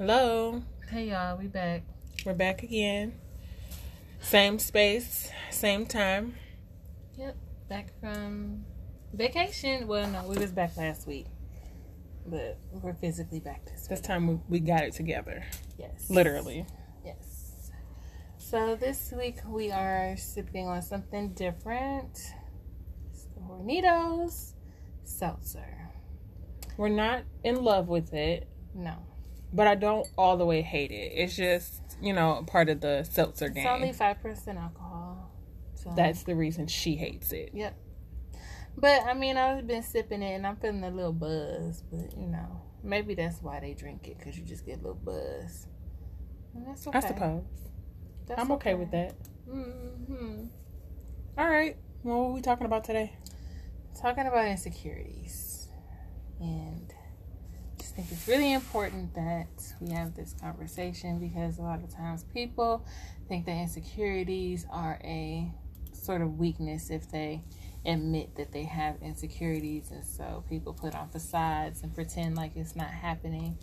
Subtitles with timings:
[0.00, 0.62] Hello.
[0.88, 1.82] Hey y'all, we back.
[2.24, 3.20] We're back again.
[4.22, 6.36] Same space, same time.
[7.18, 7.36] Yep,
[7.68, 8.64] back from
[9.12, 9.86] vacation.
[9.86, 11.26] Well, no, we was back last week,
[12.26, 14.06] but we're physically back this This week.
[14.06, 15.44] time we, we got it together.
[15.78, 16.64] Yes, Literally.
[17.04, 17.70] Yes.
[18.38, 22.18] So this week we are sipping on something different.
[23.12, 24.54] It's the Hornitos
[25.04, 25.90] seltzer.
[26.78, 28.96] We're not in love with it, No,
[29.52, 31.12] but I don't all the way hate it.
[31.14, 33.66] It's just, you know, part of the seltzer game.
[33.66, 35.30] it's only five percent alcohol.
[35.74, 37.50] So That's the reason she hates it.
[37.54, 37.74] Yep.
[38.76, 41.82] But I mean, I've been sipping it and I'm feeling a little buzz.
[41.90, 44.94] But you know, maybe that's why they drink it because you just get a little
[44.94, 45.66] buzz.
[46.54, 46.98] And that's okay.
[46.98, 47.44] I suppose.
[48.26, 49.14] That's I'm okay with that.
[49.50, 50.44] hmm
[51.38, 51.76] All right.
[52.02, 53.12] What were we talking about today?
[54.00, 55.68] Talking about insecurities,
[56.40, 56.94] and
[57.90, 59.48] just think it's really important that
[59.80, 62.86] we have this conversation because a lot of times people
[63.28, 65.50] think that insecurities are a
[65.92, 67.42] sort of weakness if they
[67.84, 69.90] admit that they have insecurities.
[69.90, 73.58] And so people put on facades and pretend like it's not happening.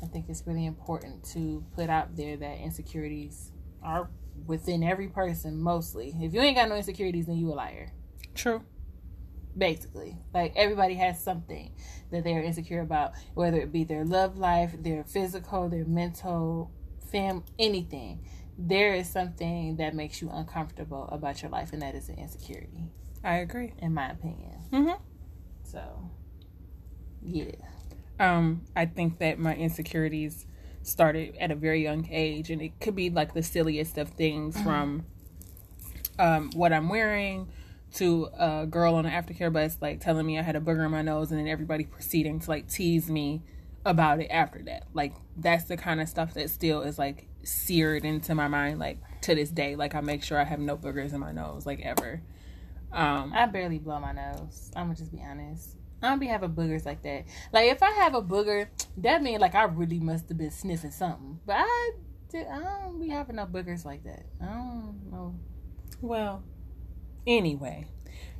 [0.00, 3.50] I think it's really important to put out there that insecurities
[3.82, 4.08] are
[4.46, 6.14] within every person mostly.
[6.20, 7.92] If you ain't got no insecurities then you a liar.
[8.34, 8.62] True.
[9.56, 10.16] Basically.
[10.32, 11.72] Like everybody has something
[12.10, 16.70] that they're insecure about whether it be their love life their physical their mental
[17.10, 18.26] fam anything.
[18.58, 22.90] There is something that makes you uncomfortable about your life and that is an insecurity.
[23.24, 23.72] I agree.
[23.78, 24.58] in my opinion.
[24.72, 25.02] Mm-hmm.
[25.64, 26.10] so
[27.22, 27.52] yeah.
[28.18, 30.46] Um, I think that my insecurities
[30.82, 34.60] started at a very young age, and it could be like the silliest of things
[34.62, 35.04] from
[36.18, 37.48] um, what I'm wearing
[37.94, 40.90] to a girl on an aftercare bus like telling me I had a booger in
[40.90, 43.42] my nose, and then everybody proceeding to like tease me
[43.84, 44.86] about it after that.
[44.92, 48.98] Like that's the kind of stuff that still is like seared into my mind, like
[49.22, 49.76] to this day.
[49.76, 52.22] Like I make sure I have no boogers in my nose, like ever.
[52.92, 56.50] Um, i barely blow my nose i'm gonna just be honest I don't be having
[56.50, 57.26] boogers like that.
[57.52, 58.66] Like if I have a booger,
[58.98, 61.38] that means like I really must have been sniffing something.
[61.46, 61.92] But I,
[62.34, 64.24] I don't be having no boogers like that.
[64.40, 65.38] I don't know.
[66.00, 66.42] Well,
[67.26, 67.86] anyway,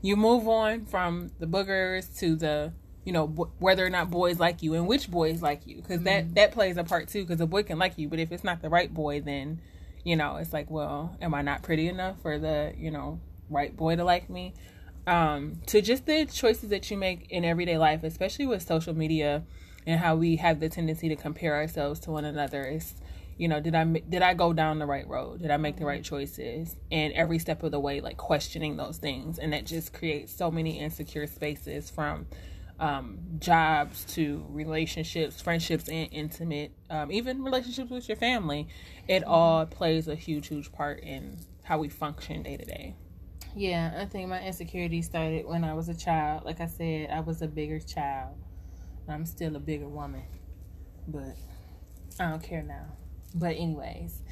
[0.00, 2.72] you move on from the boogers to the,
[3.04, 6.02] you know, b- whether or not boys like you and which boys like you, because
[6.02, 7.22] that that plays a part too.
[7.22, 9.60] Because a boy can like you, but if it's not the right boy, then,
[10.04, 13.76] you know, it's like, well, am I not pretty enough for the, you know, right
[13.76, 14.54] boy to like me?
[15.06, 19.42] Um, to just the choices that you make in everyday life, especially with social media
[19.84, 22.64] and how we have the tendency to compare ourselves to one another.
[22.64, 22.94] Is
[23.42, 25.42] you know did i did i go down the right road?
[25.42, 26.76] Did i make the right choices?
[26.92, 29.40] And every step of the way like questioning those things.
[29.40, 32.28] And that just creates so many insecure spaces from
[32.78, 38.68] um, jobs to relationships friendships and intimate um, even relationships with your family.
[39.08, 42.94] It all plays a huge huge part in how we function day to day.
[43.56, 46.44] Yeah, I think my insecurity started when I was a child.
[46.44, 48.36] Like I said, I was a bigger child.
[49.08, 50.22] I'm still a bigger woman,
[51.08, 51.36] but
[52.20, 52.86] I don't care now.
[53.34, 54.22] But anyways,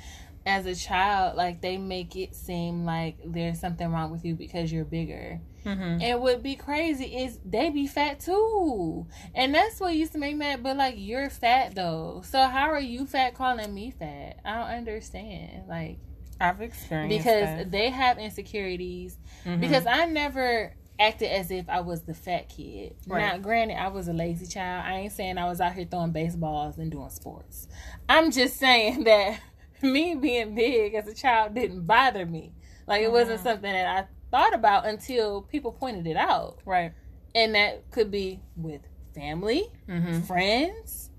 [0.46, 4.72] as a child, like they make it seem like there's something wrong with you because
[4.72, 5.40] you're bigger.
[5.64, 6.00] mm-hmm.
[6.02, 9.06] And what be crazy is they be fat too.
[9.34, 10.62] And that's what used to make me mad.
[10.62, 12.22] But like you're fat though.
[12.24, 14.40] So how are you fat calling me fat?
[14.44, 15.68] I don't understand.
[15.68, 15.98] Like
[16.42, 17.70] i've experienced because that.
[17.70, 19.18] they have insecurities.
[19.44, 19.60] Mhm.
[19.60, 22.94] Because I never acted as if I was the fat kid.
[23.08, 23.20] Right.
[23.20, 24.84] Now, granted, I was a lazy child.
[24.86, 27.66] I ain't saying I was out here throwing baseballs and doing sports.
[28.08, 29.40] I'm just saying that
[29.82, 32.52] me being big as a child didn't bother me.
[32.86, 33.44] Like it wasn't Mhm.
[33.44, 36.58] something that I thought about until people pointed it out.
[36.64, 36.92] right
[37.34, 38.82] And that could be with
[39.14, 40.20] family, mm-hmm.
[40.20, 41.10] friends,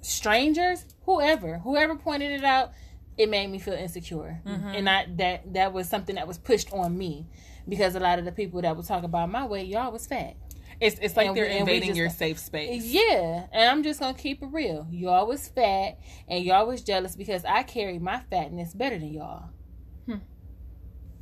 [0.00, 1.58] strangers, whoever.
[1.58, 2.72] Whoever pointed it out,
[3.16, 4.40] it made me feel insecure.
[4.44, 4.78] Mhm.
[4.78, 7.26] And I that that was something that was pushed on me
[7.68, 10.34] because a lot of the people that would talk about my weight, y'all was fat.
[10.80, 14.00] it's, it's like And they're we- invading just- your safe space Yeah, and I'm just
[14.00, 14.86] gonna keep it real.
[14.90, 15.98] Y'all was fat,
[16.28, 19.44] and y'all was jealous because I carry my fatness better than y'all.
[20.06, 20.16] Hmm.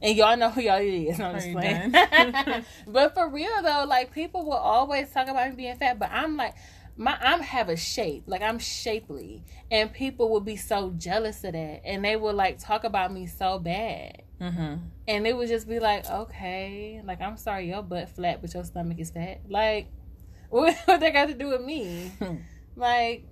[0.02, 1.20] And y'all know who y'all is.
[1.20, 2.64] I'm Are just playing.
[2.86, 6.36] but for real though, like people will always talk about me being fat, but I'm
[6.38, 6.54] like,
[6.96, 11.52] my I'm have a shape, like I'm shapely, and people will be so jealous of
[11.52, 14.22] that, and they will like talk about me so bad.
[14.40, 14.76] Mm-hmm.
[15.08, 18.64] And it would just be like, okay, like I'm sorry, your butt flat, but your
[18.64, 19.40] stomach is fat.
[19.48, 19.88] Like,
[20.50, 22.12] what, what that got to do with me?
[22.76, 23.24] like,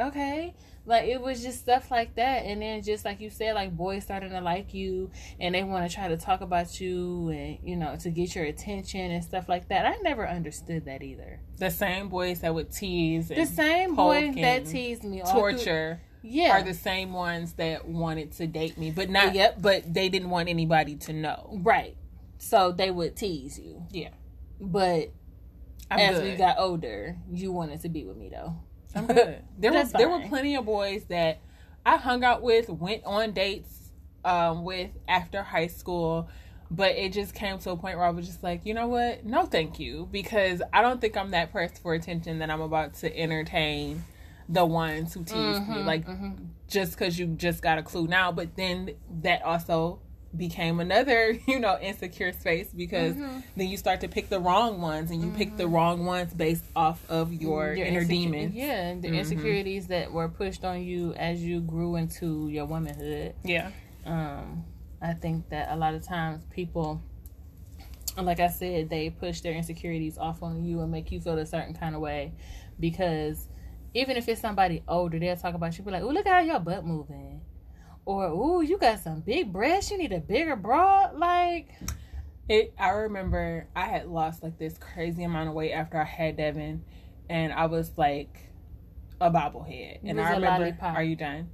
[0.00, 0.54] okay,
[0.88, 2.44] like it was just stuff like that.
[2.46, 5.88] And then just like you said, like boys starting to like you, and they want
[5.88, 9.48] to try to talk about you, and you know, to get your attention and stuff
[9.48, 9.86] like that.
[9.86, 11.40] I never understood that either.
[11.58, 16.58] the same boys that would tease The same boys that teased me, torture yeah.
[16.58, 19.62] are the same ones that wanted to date me, but not Yep.
[19.62, 21.60] But they didn't want anybody to know.
[21.62, 21.96] right.
[22.38, 24.10] So they would tease you, Yeah,
[24.60, 25.10] but
[25.90, 26.24] I'm as good.
[26.32, 28.54] we got older, you wanted to be with me though.
[28.94, 29.42] I'm good.
[29.58, 31.40] There was there were plenty of boys that
[31.84, 33.90] I hung out with, went on dates
[34.24, 36.28] um, with after high school,
[36.70, 39.24] but it just came to a point where I was just like, you know what?
[39.24, 42.94] No, thank you, because I don't think I'm that pressed for attention that I'm about
[42.96, 44.04] to entertain
[44.48, 46.06] the ones who tease me, Mhm, like
[46.68, 48.32] just because you just got a clue now.
[48.32, 48.90] But then
[49.22, 50.00] that also
[50.36, 53.40] became another, you know, insecure space because Mm-hmm.
[53.56, 56.64] then you start to pick the wrong ones and you pick the wrong ones based
[56.76, 58.54] off of your, your inner insecure- demons.
[58.54, 59.18] Yeah, and the Mhm.
[59.18, 63.34] insecurities that were pushed on you as you grew into your womanhood.
[63.44, 63.70] Yeah.
[64.04, 64.64] Um,
[65.00, 67.00] I think that a lot of times people,
[68.16, 71.46] like I said, they push their insecurities off on you and make you feel a
[71.46, 72.32] certain kind of way
[72.80, 73.48] because
[73.94, 76.60] even if it's somebody older, they'll talk about you, be like, "Oh, look how your
[76.60, 77.40] butt moving,"
[78.04, 79.90] or "Oh, you got some big breasts.
[79.90, 81.70] You need a bigger bra." Like,
[82.48, 82.74] It.
[82.78, 86.84] I remember I had lost like this crazy amount of weight after I had Devin,
[87.28, 88.50] and I was like
[89.20, 90.00] a bobblehead.
[90.04, 90.76] And I remember.
[90.82, 91.50] Are you done?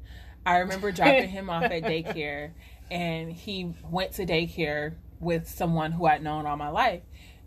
[0.47, 2.53] I remember dropping him off at daycare,
[2.91, 7.03] and he went to daycare with someone who I'd known all my life,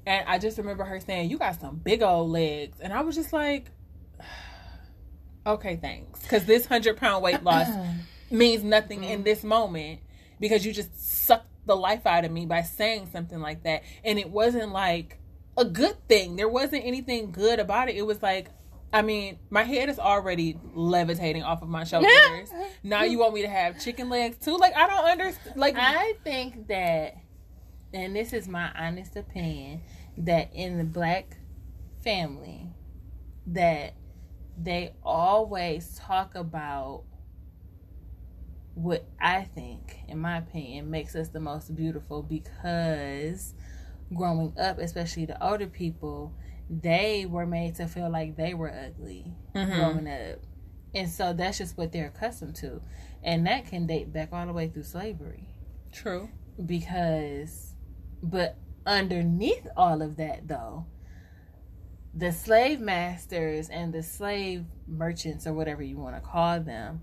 [0.06, 3.16] and I just remember her saying, "You got some big old legs," and I was
[3.16, 3.72] just like.
[5.47, 6.21] Okay, thanks.
[6.21, 7.94] Because this hundred pound weight loss uh-uh.
[8.29, 10.01] means nothing in this moment
[10.41, 13.83] because you just sucked the life out of me by saying something like that.
[14.03, 15.19] And it wasn't like
[15.57, 16.35] a good thing.
[16.35, 17.95] There wasn't anything good about it.
[17.95, 18.49] It was like,
[18.91, 22.49] I mean, my head is already levitating off of my shoulders.
[22.83, 24.57] now you want me to have chicken legs too?
[24.57, 25.55] Like, I don't understand.
[25.55, 27.15] Like, I think that,
[27.94, 29.81] and this is my honest opinion,
[30.17, 31.38] that in the black
[32.03, 32.69] family,
[33.47, 33.94] that
[34.57, 37.04] they always talk about
[38.74, 43.54] what I think, in my opinion, makes us the most beautiful because
[44.13, 46.33] growing up, especially the older people,
[46.69, 49.75] they were made to feel like they were ugly Mhm.
[49.75, 50.39] growing up.
[50.94, 52.81] And so that's just what they're accustomed to.
[53.24, 55.50] And that can date back all the way through slavery
[55.92, 56.30] true.
[56.65, 57.74] because
[58.24, 60.86] but underneath all of that though
[62.18, 67.02] the slave masters and the slave merchants or whatever you want to call them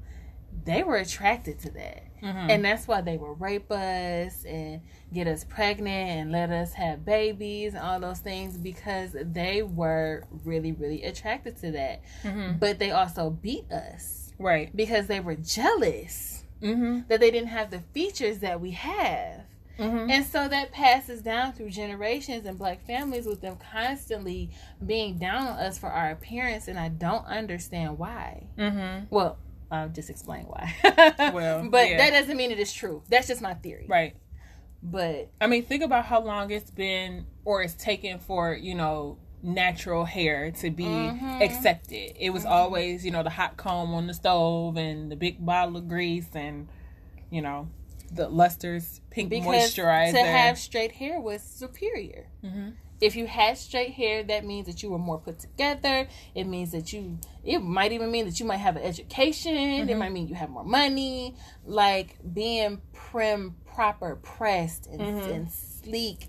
[0.65, 2.49] they were attracted to that Mhm.
[2.51, 4.81] and that's why they would rape us and
[5.13, 10.25] get us pregnant and let us have babies and all those things because they were
[10.45, 12.59] really really attracted to that Mhm.
[12.61, 14.75] but they also beat us Right.
[14.75, 17.01] because they were jealous Mm-hmm.
[17.09, 19.43] that they didn't have the features that we have
[19.79, 20.09] Mm-hmm.
[20.11, 24.51] and so that passes down through generations and black families with them constantly
[24.87, 26.69] being down on us for our appearance.
[26.69, 28.47] And I don't understand why.
[28.57, 29.07] Mm-hmm.
[29.11, 29.37] Well,
[29.73, 30.73] I'll just explain why.
[31.35, 31.97] Well, but yeah.
[31.99, 33.03] that doesn't mean it is true.
[33.09, 33.87] That's just my theory.
[33.89, 34.15] Right.
[34.83, 39.19] But I mean, think about how long it's been or it's taken for, you know,
[39.43, 41.43] natural hair to be Mhm.
[41.43, 42.13] accepted.
[42.19, 45.77] It was always, you know, the hot comb on the stove and the big bottle
[45.77, 46.69] of grease and,
[47.31, 47.69] you know,
[48.15, 50.13] the Luster's pink because moisturizer.
[50.13, 52.29] to have straight hair was superior.
[52.43, 52.71] hmm
[53.01, 56.09] If you had straight hair, that means that you were more put together.
[56.35, 59.55] It means that you, it might even mean that you might have an education.
[59.55, 59.99] It Mhm.
[59.99, 61.35] might mean you have more money.
[61.67, 65.35] Like being prim, proper, pressed, and, Mhm.
[65.35, 66.29] and sleek.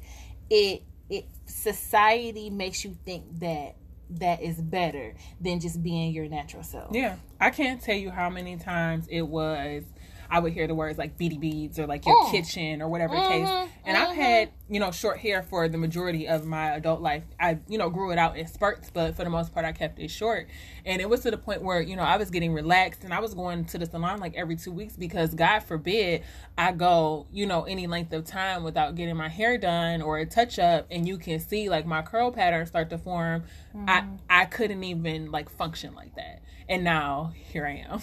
[0.50, 3.76] It, it, society makes you think that
[4.10, 6.94] that is better than just being your natural self.
[6.94, 7.16] Yeah.
[7.40, 9.84] I can't tell you how many times it was
[10.30, 12.32] I would hear the words like beady beads or like your Mm.
[12.32, 13.50] kitchen or whatever the case.
[13.86, 14.16] And I've mhm.
[14.16, 17.24] had, you know, short hair for the majority of my adult life.
[17.40, 20.00] I, you know, grew it out in spurts, but for the most part I kept
[20.00, 20.48] it short.
[20.86, 23.20] And it was to the point where, you know, I was getting relaxed and I
[23.20, 26.24] was going to the salon like every two weeks because God forbid
[26.58, 30.26] I go, you know, any length of time without getting my hair done or a
[30.26, 33.44] touch up and you can see like my curl patterns start to form.
[33.88, 36.42] I I couldn't even like function like that.
[36.68, 38.02] And now here I am.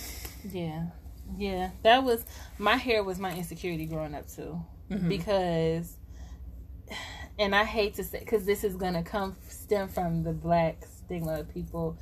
[0.48, 0.86] Yeah.
[1.36, 1.70] Yeah.
[1.82, 2.24] That was
[2.58, 4.60] my hair was my insecurity growing up too.
[4.90, 5.08] Mhm.
[5.08, 5.96] Because
[7.38, 10.84] and I hate to say cuz this is going to come stem from the black
[10.86, 11.96] stigma of people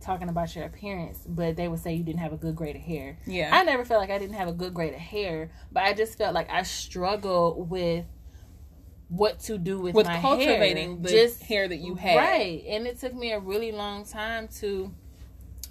[0.00, 2.82] talking about your appearance, but they would say you didn't have a good grade of
[2.82, 3.18] hair.
[3.26, 3.50] Yeah.
[3.52, 6.16] I never felt like I didn't have a good grade of hair, but I just
[6.16, 8.04] felt like I struggled with
[9.08, 11.02] what to do with, with my cultivating hair.
[11.02, 12.16] the just hair that you had.
[12.16, 12.64] Right.
[12.68, 14.92] And it took me a really long time to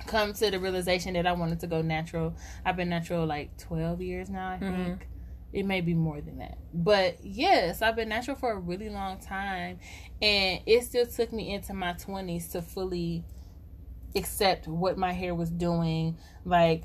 [0.08, 2.36] come to the realization that I wanted to go natural.
[2.66, 4.86] I've been natural like 12 years now, I Mhm.
[4.86, 5.08] think.
[5.54, 6.58] It may be more than that.
[6.74, 9.80] But yes, I've been natural for a really long time.
[10.22, 13.24] And it still took me into my 20s to fully
[14.16, 16.18] accept what my hair was doing.
[16.44, 16.84] Like,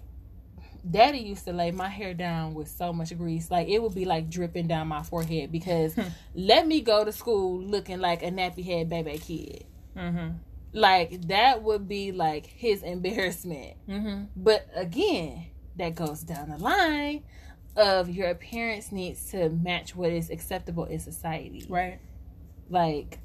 [0.88, 4.04] Daddy used to lay my hair down with so much grease, like it would be
[4.06, 5.94] like dripping down my forehead because
[6.34, 9.64] let me go to school looking like a nappy head baby kid.
[9.96, 10.36] Mm-hmm.
[10.72, 13.76] Like that would be like his embarrassment.
[13.88, 14.24] Mm-hmm.
[14.36, 15.46] But again,
[15.76, 17.24] that goes down the line
[17.76, 21.66] of your appearance needs to match what is acceptable in society.
[21.68, 21.98] Right.
[22.68, 23.18] Like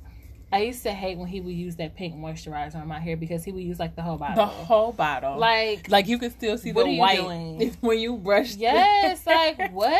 [0.51, 3.43] I used to hate when he would use that pink moisturizer on my hair because
[3.43, 4.45] he would use like the whole bottle.
[4.45, 5.37] The whole bottle.
[5.37, 7.75] like like you can still see the white doing?
[7.81, 8.55] when you brush.
[8.55, 9.91] Yes, like what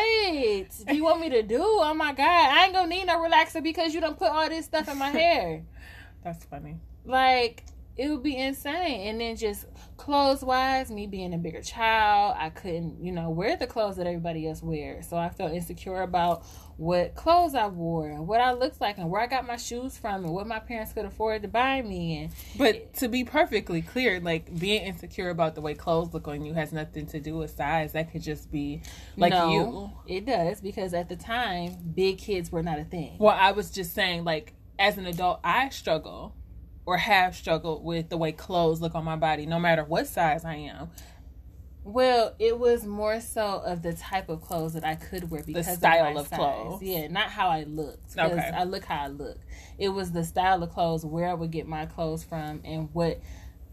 [0.86, 1.60] do you want me to do?
[1.60, 4.64] Oh my god, I ain't gonna need no relaxer because you don't put all this
[4.64, 5.62] stuff in my hair.
[6.24, 6.76] That's funny.
[7.06, 7.64] Like
[7.96, 9.08] it would be insane.
[9.08, 13.56] And then just clothes wise, me being a bigger child, I couldn't, you know, wear
[13.56, 15.08] the clothes that everybody else wears.
[15.08, 16.44] So I felt insecure about
[16.76, 19.96] what clothes I wore and what I looked like and where I got my shoes
[19.96, 23.80] from and what my parents could afford to buy me and But to be perfectly
[23.80, 27.38] clear, like being insecure about the way clothes look on you has nothing to do
[27.38, 27.92] with size.
[27.92, 28.82] That could just be
[29.16, 30.16] like no, you.
[30.16, 33.16] It does because at the time, big kids were not a thing.
[33.18, 36.34] Well, I was just saying, like, as an adult, I struggle
[36.86, 40.44] or have struggled with the way clothes look on my body, no matter what size
[40.44, 40.90] I am.
[41.82, 45.66] Well, it was more so of the type of clothes that I could wear because
[45.66, 46.82] the style of, of clothes.
[46.82, 48.18] Yeah, not how I looked.
[48.18, 48.50] Okay.
[48.54, 49.38] I look how I look.
[49.78, 53.20] It was the style of clothes, where I would get my clothes from, and what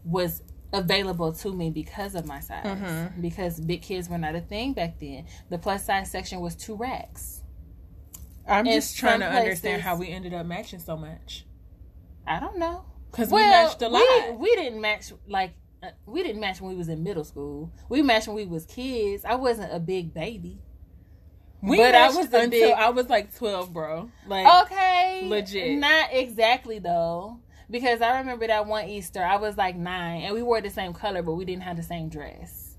[0.04, 0.42] was
[0.72, 2.64] available to me because of my size.
[2.64, 3.20] Mhm.
[3.20, 5.26] Because big kids were not a thing back then.
[5.48, 7.42] The plus size section was two racks.
[8.46, 11.46] I'm In just trying to some understand how we ended up matching so much.
[12.26, 12.84] I don't know.
[13.14, 14.30] Because we Well, matched a lot.
[14.32, 17.70] We, we didn't match like uh, we didn't match when we was in middle school.
[17.88, 19.24] We matched when we was kids.
[19.24, 20.58] I wasn't a big baby.
[21.62, 24.10] We but I was until big- I was like 12, bro.
[24.26, 25.22] Like, Okay.
[25.28, 25.78] legit.
[25.78, 27.38] Not exactly though.
[27.70, 30.92] Because I remember that one Easter, I was like nine and we wore the same
[30.92, 32.76] color, but we didn't have the same dress.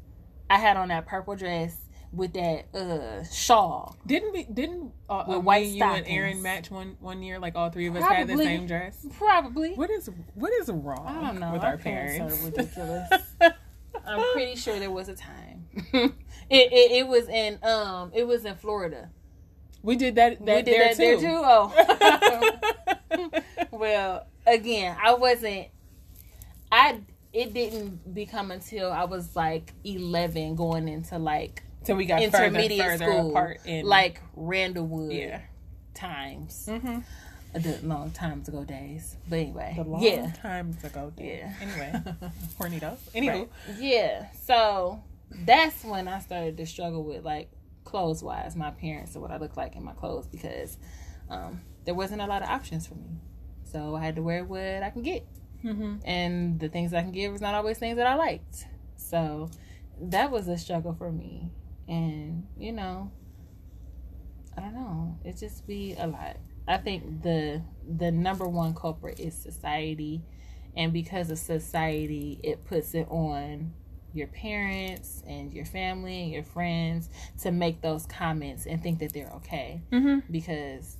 [0.49, 1.77] I had on that purple dress
[2.15, 3.97] with that uh shawl.
[4.05, 4.43] didn't we?
[4.45, 6.05] Didn't uh, With uh, white you and.
[6.07, 7.39] Aaron match one one year?
[7.39, 9.05] Like all three of us had the same dress.
[9.17, 9.73] Probably.
[9.73, 11.53] What is what is wrong I don't know.
[11.53, 12.41] with our parents?
[12.41, 13.09] are ridiculous.
[14.05, 15.65] I'm pretty sure there was a time.
[15.93, 16.13] it,
[16.49, 19.09] it it was in um it was in Florida.
[19.81, 20.45] we did that.
[20.45, 21.21] that we did there that there too.
[21.21, 21.41] too.
[23.11, 23.41] Oh.
[23.71, 25.67] well, again, I wasn't.
[26.71, 26.99] I
[27.33, 32.81] it didn't become until I was like eleven, going into like so we got intermediate
[32.81, 35.41] further, further school, apart in like Randallwood yeah.
[35.93, 36.99] times, Mm-hmm.
[37.59, 39.15] the long times ago days.
[39.29, 41.11] But anyway, The long yeah, times ago.
[41.15, 41.41] days.
[41.41, 41.53] Yeah.
[41.61, 42.03] Anyway,
[42.59, 42.97] Hornitos.
[43.15, 43.49] Anywho, Right.
[43.79, 44.29] yeah.
[44.45, 45.01] So
[45.31, 47.49] that's when I started to struggle with like
[47.83, 50.77] clothes wise, my parents and what I look like in my clothes because
[51.29, 53.19] um, there wasn't a lot of options for me.
[53.63, 55.25] So I had to wear what I can get.
[55.63, 55.95] mm-hmm.
[56.05, 58.65] and the things I can give was not always things that I liked.
[58.97, 59.49] So
[60.01, 61.49] that was a struggle for me.
[61.87, 63.11] And, you know,
[64.57, 65.17] I don't know.
[65.23, 66.37] It just be a lot.
[66.67, 70.23] I think the the number one culprit is society
[70.75, 73.71] and because of society it puts it on
[74.13, 77.09] your parents and your family and your friends
[77.43, 80.31] to make those comments and think that they're okay Mm-hmm.
[80.31, 80.97] because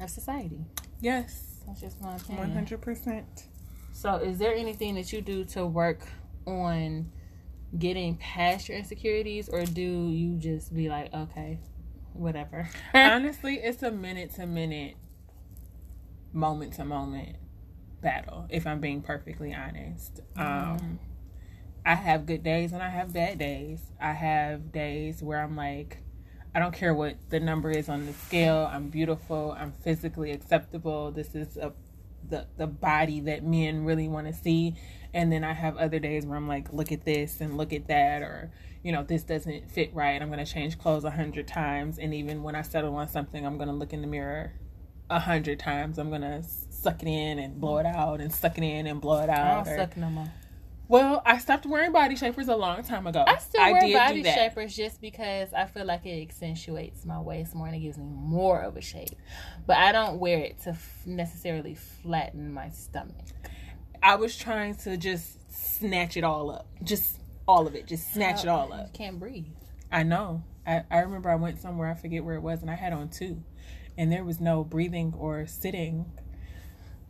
[0.00, 0.64] of society.
[1.00, 2.50] yes, That's just my opinion.
[2.52, 3.44] hundred percent.
[3.92, 6.00] So, is there anything that you do to work
[6.46, 7.12] on
[7.78, 11.58] getting past your insecurities, or do you just be like, okay,
[12.12, 12.68] whatever?
[12.94, 14.96] Honestly, it's a minute to minute,
[16.32, 17.36] moment to moment
[18.00, 18.46] battle.
[18.50, 20.98] If I'm being perfectly honest, um,
[21.86, 23.80] I have good days and I have bad days.
[24.00, 25.98] I have days where I'm like,
[26.54, 28.68] I don't care what the number is on the scale.
[28.70, 29.56] I'm beautiful.
[29.58, 31.10] I'm physically acceptable.
[31.10, 31.72] This is a
[32.28, 34.74] the the body that men really want to see.
[35.14, 37.88] And then I have other days where I'm like, look at this and look at
[37.88, 38.50] that, or
[38.82, 40.20] you know, this doesn't fit right.
[40.20, 43.58] I'm gonna change clothes a hundred times, and even when I settle on something, I'm
[43.58, 44.52] gonna look in the mirror
[45.10, 45.98] a hundred times.
[45.98, 49.22] I'm gonna suck it in and blow it out, and suck it in and blow
[49.22, 49.64] it I out.
[49.66, 50.32] don't or- suck no more.
[50.92, 53.24] Well, I stopped wearing body shapers a long time ago.
[53.26, 57.66] I still wear body shapers just because I feel like it accentuates my waist more
[57.66, 59.16] and it gives me more of a shape.
[59.66, 63.24] But I don't wear it to f- necessarily flatten my stomach.
[64.02, 67.18] I was trying to just snatch it all up, just
[67.48, 68.92] all of it, just snatch it oh, all You up.
[68.92, 69.46] can't breathe.
[69.90, 70.44] I know.
[70.66, 73.08] I, I remember I went somewhere, I forget where it was, and I had on
[73.08, 73.42] two,
[73.96, 76.12] and there was no breathing or sitting.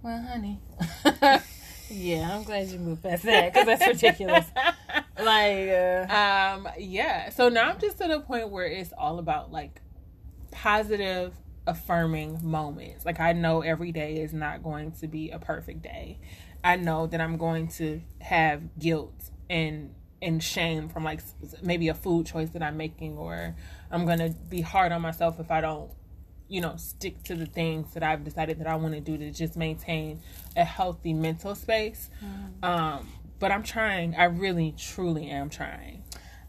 [0.04, 0.60] Well, honey.
[1.92, 4.46] yeah, I'm glad you moved past that because that's ridiculous.
[5.22, 7.30] like, uh, Um, yeah.
[7.30, 9.80] So now I'm just at a point where it's all about like
[10.50, 11.34] positive,
[11.66, 13.04] affirming moments.
[13.04, 16.18] Like I know every day is not going to be a perfect day.
[16.64, 21.20] I know that I'm going to have guilt and and shame from like
[21.62, 23.56] maybe a food choice that I'm making, or
[23.90, 25.90] I'm gonna be hard on myself if I don't,
[26.52, 29.30] you know, stick to the things that I've decided that I want to do to
[29.30, 30.20] just maintain
[30.54, 32.10] a healthy mental space.
[32.22, 32.68] Mm.
[32.68, 34.14] Um, but I'm trying.
[34.16, 36.04] I really, truly am trying.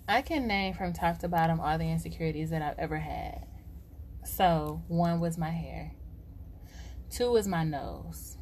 [0.05, 3.47] I can name from top to bottom all the insecurities that I've ever had.
[4.25, 5.93] So one was my hair.
[7.09, 8.37] Two was my nose.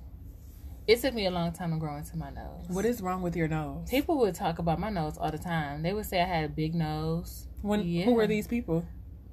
[0.87, 2.65] It took me a long time to grow into my nose.
[2.69, 3.87] What is wrong with your nose?
[3.87, 5.83] People would talk about my nose all the time.
[5.83, 7.45] They would say I had a big nose.
[7.61, 8.05] When yeah.
[8.05, 8.83] who were these people?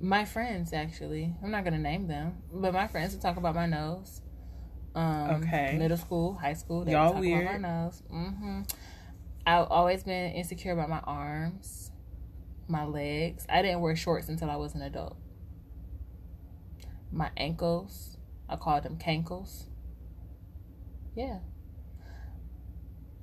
[0.01, 1.35] My friends, actually.
[1.43, 4.21] I'm not gonna name them, but my friends would talk about my nose.
[4.95, 5.77] Um, okay.
[5.79, 7.43] Middle school, high school, they y'all would talk weird.
[7.43, 8.03] About my nose.
[8.13, 8.61] Mm-hmm.
[9.47, 11.91] I've always been insecure about my arms,
[12.69, 13.47] my legs.
[13.49, 15.17] I didn't wear shorts until I was an adult.
[17.11, 18.17] My ankles,
[18.49, 19.65] I called them cankles.
[21.17, 21.39] Yeah.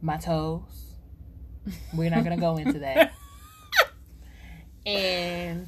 [0.01, 0.94] My toes.
[1.94, 3.13] We're not gonna go into that.
[4.86, 5.67] and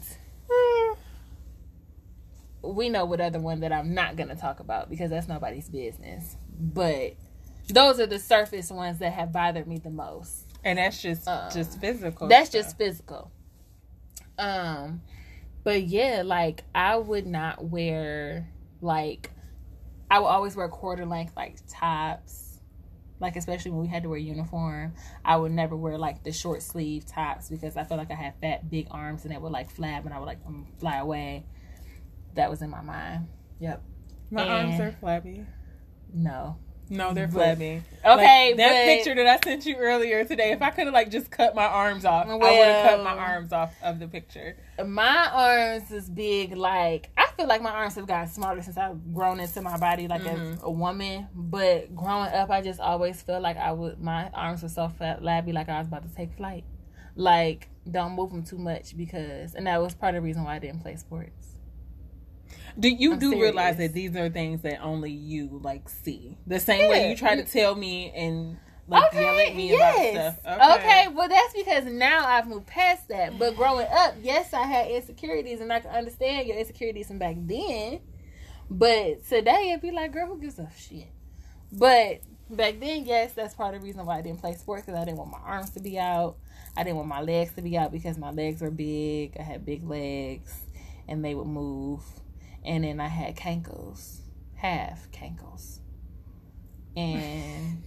[2.74, 6.38] we know what other one that I'm not gonna talk about because that's nobody's business.
[6.60, 7.16] But
[7.70, 10.46] those are the surface ones that have bothered me the most.
[10.64, 12.28] And that's just um, just physical.
[12.28, 12.64] That's stuff.
[12.64, 13.32] just physical.
[14.38, 15.02] Um
[15.64, 18.48] but yeah, like I would not wear
[18.82, 19.32] like
[20.10, 22.60] I would always wear quarter length like tops.
[23.20, 24.94] Like especially when we had to wear uniform,
[25.26, 28.36] I would never wear like the short sleeve tops because I felt like I had
[28.40, 31.46] fat big arms and it would like flab and I would like um, fly away.
[32.38, 33.28] That was in my mind.
[33.60, 33.84] Yep.
[34.30, 35.44] My and arms are flabby.
[36.14, 36.58] No,
[36.90, 37.82] no, they're flabby.
[38.06, 40.52] Okay, like, that but, picture that I sent you earlier today.
[40.52, 43.04] If I could have like just cut my arms off, well, I would have cut
[43.04, 44.56] my arms off of the picture.
[44.86, 46.56] My arms is big.
[46.56, 50.08] Like I feel like my arms have gotten smaller since I've grown into my body,
[50.08, 50.54] like mm-hmm.
[50.54, 51.28] as a woman.
[51.34, 54.00] But growing up, I just always felt like I would.
[54.00, 56.64] My arms were so flabby, like I was about to take flight.
[57.16, 60.56] Like don't move them too much because, and that was part of the reason why
[60.56, 61.57] I didn't play sports.
[62.80, 63.44] Do you I'm do serious.
[63.44, 66.38] realize that these are things that only you like see?
[66.46, 66.90] The same yeah.
[66.90, 70.16] way you try to tell me and like okay, yell at me yes.
[70.16, 70.62] about stuff.
[70.62, 70.76] Okay.
[70.76, 73.38] okay, well that's because now I've moved past that.
[73.40, 77.36] But growing up, yes, I had insecurities and I can understand your insecurities from back
[77.40, 78.02] then.
[78.70, 81.08] But today it'd be like, girl, who gives a shit?
[81.72, 85.00] But back then, yes, that's part of the reason why I didn't play sports because
[85.00, 86.38] I didn't want my arms to be out.
[86.76, 89.36] I didn't want my legs to be out because my legs were big.
[89.40, 90.62] I had big legs
[91.08, 92.04] and they would move
[92.66, 94.20] and then I had cankles,
[94.56, 95.80] half cankles,
[96.96, 97.84] and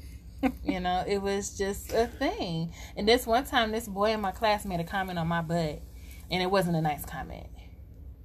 [0.64, 2.72] you know it was just a thing.
[2.96, 5.82] And this one time, this boy in my class made a comment on my butt,
[6.30, 7.48] and it wasn't a nice comment.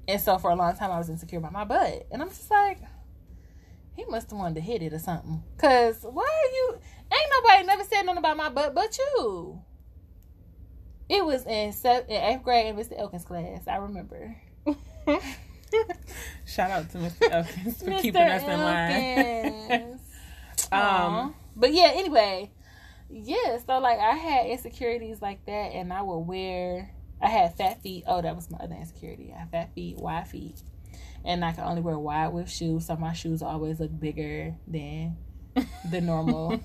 [0.08, 2.50] And so for a long time, I was insecure about my butt, and I'm just
[2.52, 2.80] like,
[3.96, 5.44] he must have wanted to hit it or something.
[5.58, 6.80] Cause why are you?
[7.12, 9.62] Ain't nobody never said nothing about my butt but you.
[11.08, 13.00] It was in, seventh, in eighth grade in Mr.
[13.00, 13.68] Elkins' class.
[13.68, 14.36] I remember.
[16.46, 17.32] Shout out to Mr.
[17.32, 18.02] Elkins for Mr.
[18.02, 20.00] keeping us in line.
[20.72, 22.52] um, but yeah, anyway,
[23.10, 23.58] yeah.
[23.66, 26.92] So like, I had insecurities like that, and I would wear.
[27.22, 28.04] I had fat feet.
[28.08, 29.34] Oh, that was my other insecurity.
[29.34, 30.62] I had fat feet, wide feet,
[31.24, 32.88] and I could only wear wide with shoes.
[32.88, 35.18] So my shoes always look bigger than
[35.90, 36.60] the normal,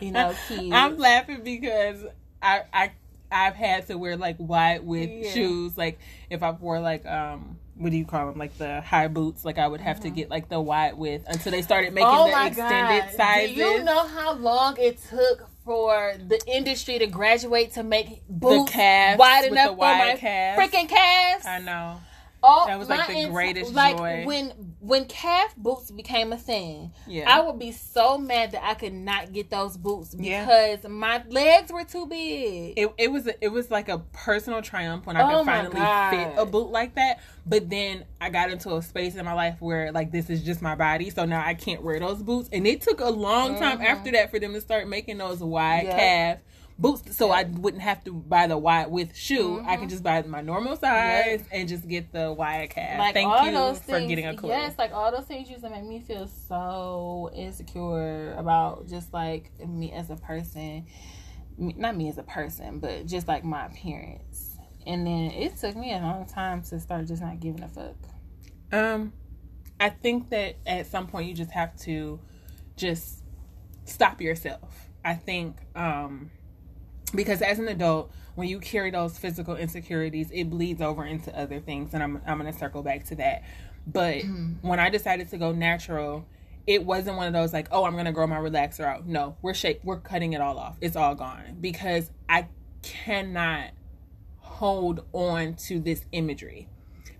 [0.00, 0.72] you know, kids.
[0.72, 2.04] I'm laughing because
[2.42, 2.92] I I
[3.32, 5.30] I've had to wear like wide with yeah.
[5.30, 5.76] shoes.
[5.76, 8.38] Like if I wore like um what do you call them?
[8.38, 9.44] Like the high boots.
[9.44, 10.04] Like I would have mm-hmm.
[10.04, 13.16] to get like the wide width until they started making oh the extended God.
[13.16, 13.56] sizes.
[13.56, 18.70] Do you know how long it took for the industry to graduate to make boots
[18.70, 20.60] the calves wide enough for my calves.
[20.60, 21.46] freaking calves?
[21.46, 22.00] I know.
[22.42, 24.24] All that was like the greatest like joy.
[24.26, 24.48] when
[24.80, 26.92] when calf boots became a thing.
[27.06, 30.88] Yeah, I would be so mad that I could not get those boots because yeah.
[30.88, 32.74] my legs were too big.
[32.76, 36.16] It, it was a, it was like a personal triumph when I could oh finally
[36.16, 37.20] fit a boot like that.
[37.46, 40.62] But then I got into a space in my life where like this is just
[40.62, 42.48] my body, so now I can't wear those boots.
[42.52, 43.86] And it took a long time mm-hmm.
[43.86, 45.96] after that for them to start making those wide yep.
[45.96, 46.38] calf
[46.78, 49.58] boots so I wouldn't have to buy the wide width shoe.
[49.58, 49.68] Mm-hmm.
[49.68, 51.46] I can just buy my normal size yep.
[51.52, 52.98] and just get the wide calf.
[52.98, 54.50] Like Thank you those for getting a clue.
[54.50, 59.50] Yes, like all those things used to make me feel so insecure about just like
[59.66, 60.86] me as a person.
[61.58, 64.56] Not me as a person, but just like my appearance.
[64.86, 67.94] And then it took me a long time to start just not giving a fuck.
[68.72, 69.12] Um,
[69.78, 72.18] I think that at some point you just have to
[72.76, 73.22] just
[73.84, 74.88] stop yourself.
[75.04, 76.30] I think um
[77.14, 81.60] because as an adult when you carry those physical insecurities it bleeds over into other
[81.60, 83.42] things and i'm, I'm going to circle back to that
[83.86, 84.66] but mm-hmm.
[84.66, 86.26] when i decided to go natural
[86.66, 89.36] it wasn't one of those like oh i'm going to grow my relaxer out no
[89.42, 92.46] we're shake we're cutting it all off it's all gone because i
[92.82, 93.70] cannot
[94.38, 96.68] hold on to this imagery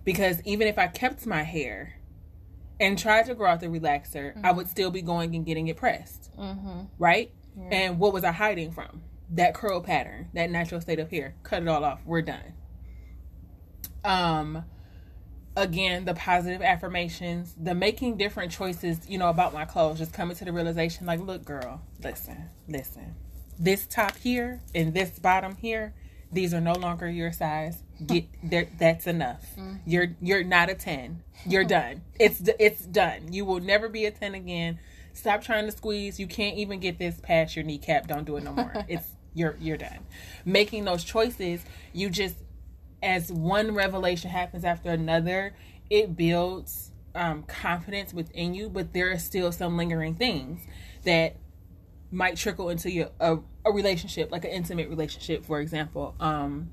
[0.03, 1.99] because even if I kept my hair
[2.79, 4.45] and tried to grow out the relaxer, mm-hmm.
[4.45, 6.31] I would still be going and getting it pressed.
[6.37, 6.81] Mm-hmm.
[6.97, 7.31] Right?
[7.57, 7.69] Yeah.
[7.71, 9.03] And what was I hiding from?
[9.33, 11.35] That curl pattern, that natural state of hair.
[11.43, 11.99] Cut it all off.
[12.05, 12.53] We're done.
[14.03, 14.63] Um,
[15.55, 20.35] again, the positive affirmations, the making different choices, you know, about my clothes, just coming
[20.37, 23.15] to the realization like, look, girl, listen, listen.
[23.59, 25.93] This top here and this bottom here,
[26.31, 27.83] these are no longer your size.
[28.05, 29.45] Get there that's enough.
[29.55, 29.75] Mm-hmm.
[29.85, 31.23] You're you're not a 10.
[31.45, 32.01] You're done.
[32.19, 33.31] It's it's done.
[33.31, 34.79] You will never be a 10 again.
[35.13, 36.19] Stop trying to squeeze.
[36.19, 38.07] You can't even get this past your kneecap.
[38.07, 38.73] Don't do it no more.
[38.87, 39.99] it's you're you're done.
[40.45, 42.35] Making those choices, you just
[43.01, 45.55] as one revelation happens after another,
[45.89, 50.65] it builds um, confidence within you, but there are still some lingering things
[51.03, 51.35] that
[52.11, 56.15] might trickle into your a, a relationship, like an intimate relationship, for example.
[56.19, 56.71] Um,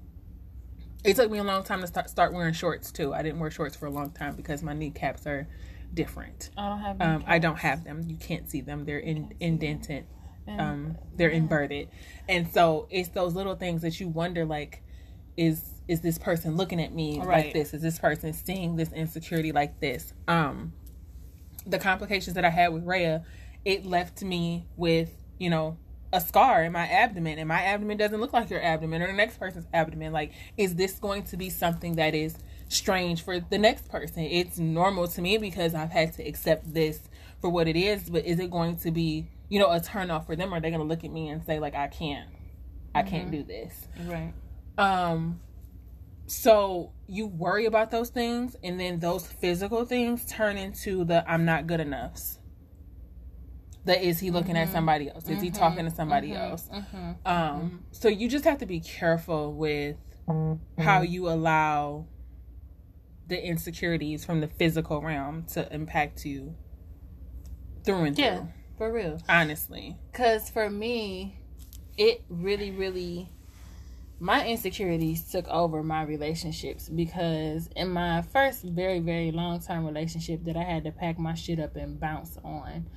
[1.03, 3.12] it took me a long time to start start wearing shorts too.
[3.12, 5.49] I didn't wear shorts for a long time because my kneecaps are
[5.92, 6.51] different.
[6.57, 7.01] I don't have.
[7.01, 8.05] Um, I don't have them.
[8.07, 8.85] You can't see them.
[8.85, 10.07] They're in, indented.
[10.48, 11.37] Um, they're yeah.
[11.37, 11.88] inverted,
[12.29, 14.83] and so it's those little things that you wonder, like,
[15.37, 17.44] is is this person looking at me right.
[17.44, 17.72] like this?
[17.72, 20.12] Is this person seeing this insecurity like this?
[20.29, 20.72] Um,
[21.66, 23.24] the complications that I had with Rhea,
[23.64, 25.76] it left me with you know
[26.12, 29.12] a scar in my abdomen and my abdomen doesn't look like your abdomen or the
[29.12, 32.37] next person's abdomen like is this going to be something that is
[32.68, 37.09] strange for the next person it's normal to me because i've had to accept this
[37.40, 40.24] for what it is but is it going to be you know a turn off
[40.24, 42.30] for them or are they going to look at me and say like i can't
[42.94, 43.42] i can't mm-hmm.
[43.42, 44.32] do this right
[44.78, 45.38] um
[46.26, 51.44] so you worry about those things and then those physical things turn into the i'm
[51.44, 52.38] not good enoughs
[53.84, 54.68] that is he looking mm-hmm.
[54.68, 55.42] at somebody else is mm-hmm.
[55.42, 56.50] he talking to somebody mm-hmm.
[56.50, 57.12] else mm-hmm.
[57.26, 59.96] um so you just have to be careful with
[60.78, 62.06] how you allow
[63.26, 66.54] the insecurities from the physical realm to impact you
[67.84, 68.42] through and through yeah
[68.81, 71.38] for real honestly because for me
[71.99, 73.29] it really really
[74.21, 80.43] my insecurities took over my relationships because in my first very very long term relationship
[80.45, 82.88] that I had to pack my shit up and bounce on,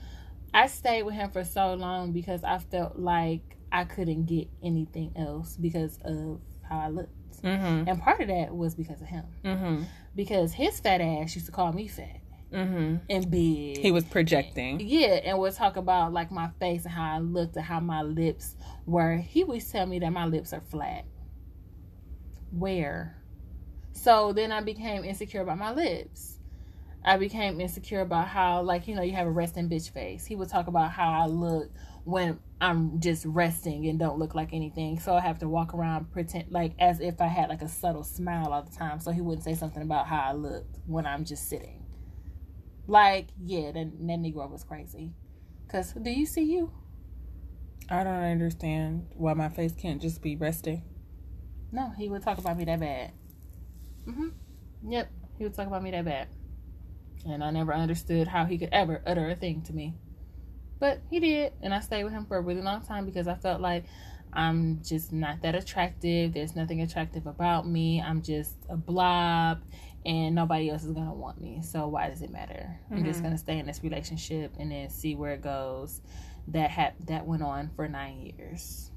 [0.53, 5.13] I stayed with him for so long because I felt like I couldn't get anything
[5.17, 7.89] else because of how I looked, mm-hmm.
[7.89, 9.83] and part of that was because of him, mm-hmm.
[10.15, 12.22] because his fat ass used to call me fat.
[12.53, 12.95] Mm-hmm.
[13.09, 13.77] And big.
[13.77, 14.79] He was projecting.
[14.79, 18.01] Yeah, and would talk about like my face and how I looked and how my
[18.01, 19.17] lips were.
[19.17, 21.05] He would tell me that my lips are flat
[22.51, 23.17] where.
[23.93, 26.39] So then I became insecure about my lips.
[27.05, 30.25] I became insecure about how, like, you know, you have a resting bitch face.
[30.25, 31.69] He would talk about how I look
[32.05, 34.99] when I'm just resting and don't look like anything.
[34.99, 38.03] So I have to walk around pretend like as if I had like a subtle
[38.03, 38.99] smile all the time.
[38.99, 41.82] So he wouldn't say something about how I looked when I'm just sitting.
[42.87, 45.13] Like, yeah, that, that Negro was crazy.
[45.69, 46.71] Cause do you see you?
[47.89, 50.83] I don't understand why my face can't just be resting.
[51.71, 53.11] No, he would talk about me that bad.
[54.07, 54.33] Mhm.
[54.87, 56.27] Yep, he would talk about me that bad.
[57.25, 59.95] And I never understood how he could ever utter a thing to me.
[60.79, 63.35] But he did, and I stayed with him for a really long time because I
[63.35, 63.85] felt like
[64.33, 66.33] I'm just not that attractive.
[66.33, 68.01] There's nothing attractive about me.
[68.01, 69.61] I'm just a blob
[70.05, 71.61] and nobody else is going to want me.
[71.61, 72.79] So why does it matter?
[72.85, 72.95] Mm-hmm.
[72.95, 73.27] I'm just mm-hmm.
[73.27, 76.01] going to stay in this relationship and then see where it goes.
[76.49, 78.91] That ha- that went on for 9 years.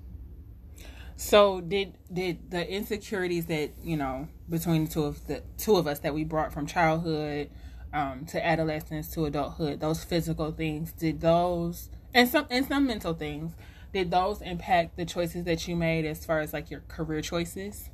[1.16, 5.86] So did did the insecurities that you know between the two of the two of
[5.86, 7.50] us that we brought from childhood
[7.92, 13.14] um, to adolescence to adulthood, those physical things, did those and some and some mental
[13.14, 13.54] things,
[13.92, 17.88] did those impact the choices that you made as far as like your career choices?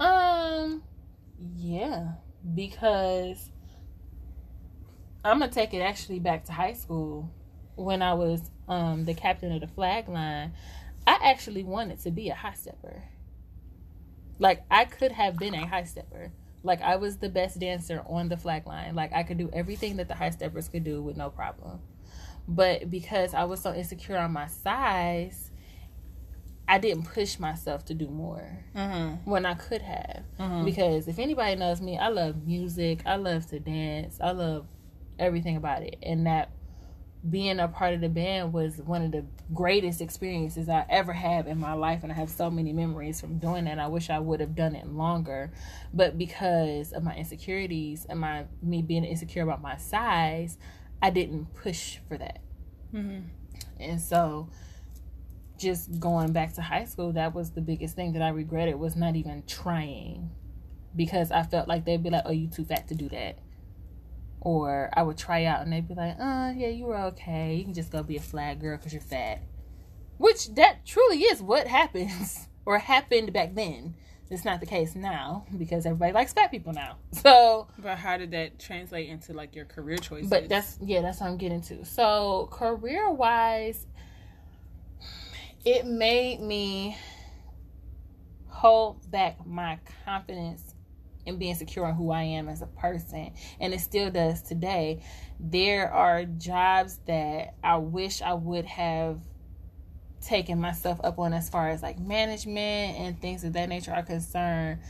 [0.00, 0.82] Um,
[1.56, 2.12] yeah,
[2.54, 3.50] because
[5.24, 7.30] I'm gonna take it actually back to high school
[7.76, 10.52] when I was um the captain of the flag line.
[11.06, 13.04] I actually wanted to be a high stepper.
[14.38, 16.32] Like I could have been a high stepper.
[16.62, 18.94] Like I was the best dancer on the flag line.
[18.94, 21.80] Like I could do everything that the high steppers could do with no problem.
[22.46, 25.47] But because I was so insecure on my size,
[26.68, 29.28] I didn't push myself to do more mm-hmm.
[29.28, 30.22] when I could have.
[30.38, 30.66] Mm-hmm.
[30.66, 33.00] Because if anybody knows me, I love music.
[33.06, 34.18] I love to dance.
[34.20, 34.66] I love
[35.18, 35.96] everything about it.
[36.02, 36.50] And that
[37.28, 41.46] being a part of the band was one of the greatest experiences I ever had
[41.46, 43.78] in my life and I have so many memories from doing that.
[43.78, 45.50] I wish I would have done it longer.
[45.92, 50.58] But because of my insecurities and my me being insecure about my size,
[51.00, 52.40] I didn't push for that.
[52.92, 53.20] Mm-hmm.
[53.80, 54.48] And so
[55.58, 58.96] just going back to high school, that was the biggest thing that I regretted was
[58.96, 60.30] not even trying
[60.96, 63.38] because I felt like they'd be like, "Oh, you too fat to do that,"
[64.40, 67.56] or I would try out and they'd be like, "Uh, yeah, you were okay.
[67.56, 69.42] You can just go be a flag girl because you're fat,"
[70.16, 73.94] which that truly is what happens or happened back then.
[74.30, 76.96] It's not the case now because everybody likes fat people now.
[77.12, 80.28] So, but how did that translate into like your career choices?
[80.28, 81.84] but that's yeah, that's what I'm getting to.
[81.84, 83.86] So, career wise,
[85.70, 86.96] it made me
[88.46, 90.74] hold back my confidence
[91.26, 95.02] in being secure in who I am as a person, and it still does today.
[95.38, 99.20] There are jobs that I wish I would have
[100.22, 104.02] taken myself up on as far as like management and things of that nature are
[104.02, 104.80] concerned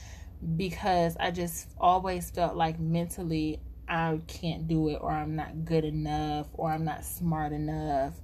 [0.56, 5.84] because I just always felt like mentally I can't do it or I'm not good
[5.84, 8.14] enough or I'm not smart enough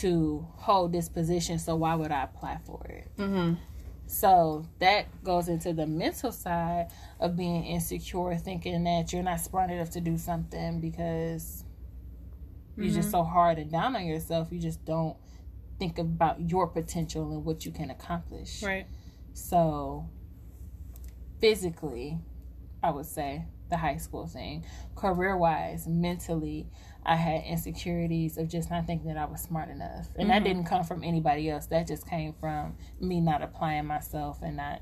[0.00, 3.10] to hold this position so why would I apply for it?
[3.18, 3.54] mm-hmm.
[4.06, 6.88] So that goes into the mental side
[7.20, 11.64] of being insecure, thinking that you're not smart enough to do something because
[12.76, 14.48] you're just so hard and down on yourself.
[14.50, 15.16] You just don't
[15.78, 18.62] think about your potential and what you can accomplish.
[18.62, 18.86] right.
[19.32, 20.08] So
[21.40, 22.18] physically,
[22.82, 24.64] I would say the high school thing.
[24.94, 26.68] Career wise, mentally,
[27.06, 30.08] I had insecurities of just not thinking that I was smart enough.
[30.16, 30.44] And that Mhm.
[30.44, 31.66] didn't come from anybody else.
[31.66, 34.80] That just came from me not applying myself and not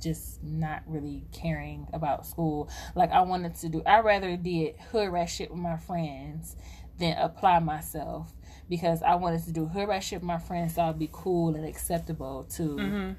[0.00, 2.68] just not really caring about school.
[2.94, 6.56] Like I wanted to do I rather did hood rat shit with my friends
[6.98, 8.32] than apply myself
[8.68, 11.54] because I wanted to do hood rat shit with my friends so I'd be cool
[11.56, 13.12] and acceptable to Mm-hmm.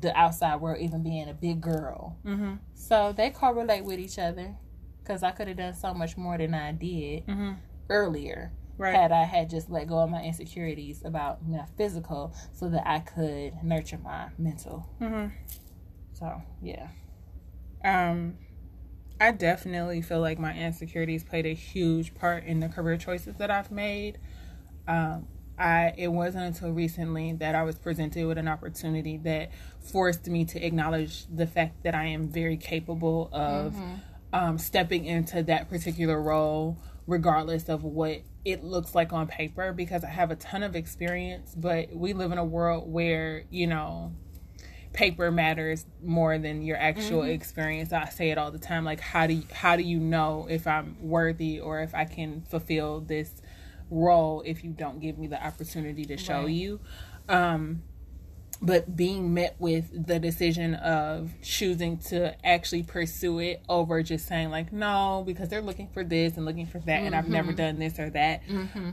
[0.00, 2.16] the outside world, even being a big girl.
[2.24, 2.54] Mm-hmm.
[2.74, 4.56] So they correlate with each other
[5.04, 7.52] because I could have done so much more than I did Mm-hmm.
[7.88, 8.94] earlier Right.
[8.94, 12.98] had I had just let go of my insecurities about my physical so that I
[13.00, 14.88] could nurture my mental.
[15.00, 15.28] Mm-hmm.
[16.14, 16.88] So, yeah.
[17.84, 18.38] Um,
[19.20, 23.50] I definitely feel like my insecurities played a huge part in the career choices that
[23.50, 24.18] I've made.
[24.88, 30.26] Um, I it wasn't until recently that I was presented with an opportunity that forced
[30.26, 33.80] me to acknowledge the fact that I am very capable of
[34.34, 39.72] um, stepping into that particular role, regardless of what it looks like on paper.
[39.72, 43.66] Because I have a ton of experience, but we live in a world where you
[43.68, 44.12] know
[44.92, 47.92] paper matters more than your actual experience.
[47.92, 48.84] I say it all the time.
[48.84, 52.42] Like, how do you, how do you know if I'm worthy or if I can
[52.42, 53.30] fulfill this
[53.90, 56.50] role if you don't give me the opportunity to show Right.
[56.50, 56.80] you?
[57.28, 57.82] Um,
[58.62, 64.50] but being met with the decision of choosing to actually pursue it over just saying
[64.50, 67.78] like no because they're looking for this and looking for that and I've never done
[67.78, 68.42] this or that.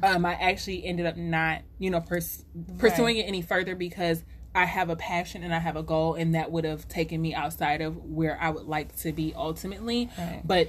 [0.04, 2.44] Um I actually ended up not you know pers-
[2.78, 6.36] pursuing it any further because I have a passion and I have a goal and
[6.36, 10.10] that would have taken me outside of where I would like to be ultimately.
[10.18, 10.42] Right.
[10.44, 10.68] but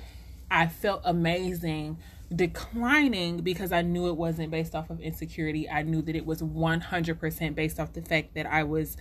[0.50, 1.96] I felt amazing
[2.32, 5.68] declining because I knew it wasn't based off of insecurity.
[5.68, 8.96] I knew that it was 100% based off the fact that I was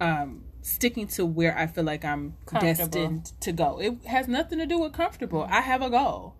[0.00, 3.80] um, sticking to where I feel like I'm destined to go.
[3.80, 5.46] It has nothing to do with comfortable.
[5.48, 6.36] I have a goal.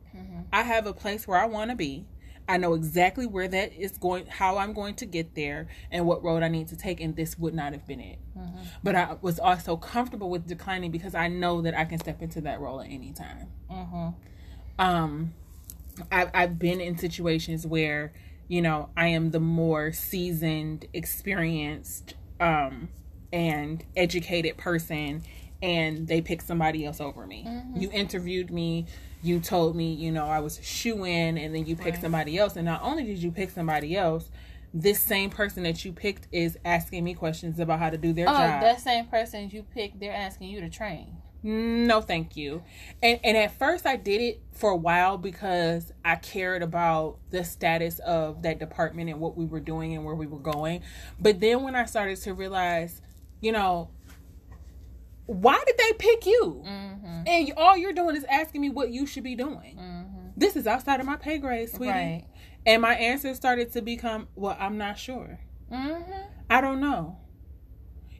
[0.52, 2.06] I have a place where I want to be.
[2.48, 6.22] I know exactly where that is going, how I'm going to get there, and what
[6.22, 8.18] road I need to take, and this would not have been it.
[8.82, 12.40] But I was also comfortable with declining because I know that I can step into
[12.42, 13.46] that role at any time.
[13.70, 14.08] Mm-hmm.
[14.78, 15.34] Um,
[16.10, 18.12] I've, I've been in situations where,
[18.48, 22.88] you know, I am the more seasoned, experienced, um,
[23.32, 25.22] and educated person,
[25.62, 27.48] and they pick somebody else over me.
[27.74, 28.86] You interviewed me,
[29.22, 32.00] you told me, you know, I was a shoe in, and then you picked Right.
[32.02, 32.56] somebody else.
[32.56, 34.30] And not only did you pick somebody else,
[34.74, 38.28] this same person that you picked is asking me questions about how to do their
[38.28, 38.60] Oh, job.
[38.60, 41.16] that same person you picked, they're asking you to train.
[41.42, 42.62] No, thank you.
[43.02, 47.44] And and at first I did it for a while because I cared about the
[47.44, 50.82] status of that department and what we were doing and where we were going.
[51.18, 53.02] But then when I started to realize,
[53.40, 53.90] you know,
[55.26, 56.62] why did they pick you?
[56.64, 57.22] Mm-hmm.
[57.26, 59.76] And all you're doing is asking me what you should be doing.
[59.76, 60.28] Mm-hmm.
[60.36, 61.90] This is outside of my pay grade, sweetie.
[61.90, 62.26] Right.
[62.64, 65.40] And my answer started to become, well, I'm not sure.
[65.72, 66.12] Mm-hmm.
[66.48, 67.18] I don't know.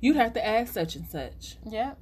[0.00, 1.58] You'd have to ask such and such.
[1.70, 1.98] Yep.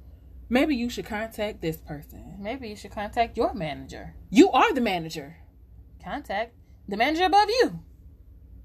[0.51, 2.35] Maybe you should contact this person.
[2.37, 4.15] Maybe you should contact your manager.
[4.29, 5.37] You are the manager.
[6.03, 6.53] Contact
[6.89, 7.79] the manager above you.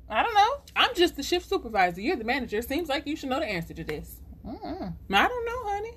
[0.09, 0.53] I don't know.
[0.75, 2.01] I'm just the shift supervisor.
[2.01, 2.61] You're the manager.
[2.61, 4.21] Seems like you should know the answer to this.
[4.45, 4.95] Mm-mm.
[5.13, 5.95] I don't know, honey.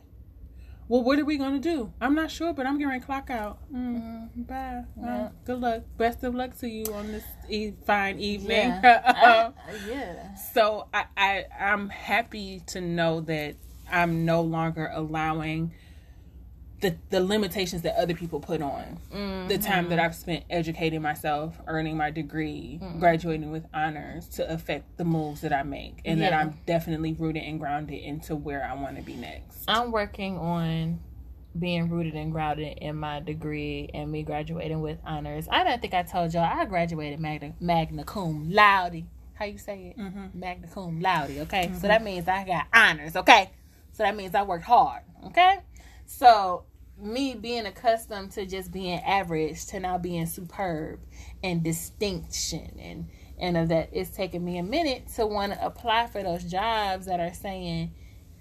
[0.88, 1.92] well, what are we gonna do?
[2.00, 3.58] I'm not sure, but I'm getting clock out.
[3.74, 4.84] Mm, mm, bye.
[5.00, 5.16] Yeah.
[5.26, 5.84] Uh, good luck.
[5.98, 8.70] Best of luck to you on this e- fine evening.
[8.84, 9.52] Yeah.
[9.66, 10.36] I, yeah.
[10.36, 13.56] So I, I I'm happy to know that
[13.92, 15.74] I'm no longer allowing
[16.82, 19.48] the the limitations that other people put on mm-hmm.
[19.48, 23.00] the time that I've spent educating myself, earning my degree, mm-hmm.
[23.00, 26.30] graduating with honors to affect the moves that I make, and yeah.
[26.30, 29.66] that I'm definitely rooted and grounded into where I want to be next.
[29.68, 31.00] I'm working on
[31.58, 35.48] being rooted and grounded in my degree and me graduating with honors.
[35.52, 39.06] I don't think I told y'all I graduated magna, magna cum laude.
[39.34, 40.00] How you say it?
[40.00, 40.40] Mm-hmm.
[40.40, 41.38] Magna cum laude.
[41.40, 41.88] Okay, so mm-hmm.
[41.88, 43.16] that means I got honors.
[43.16, 43.50] Okay,
[44.00, 45.02] so that means I worked hard.
[45.26, 45.58] Okay.
[46.06, 46.64] So
[46.98, 51.02] me being accustomed to just being average to now being superb
[51.44, 56.08] and distinction and and of that it's taken me a minute to want to apply
[56.08, 57.92] for those jobs that are saying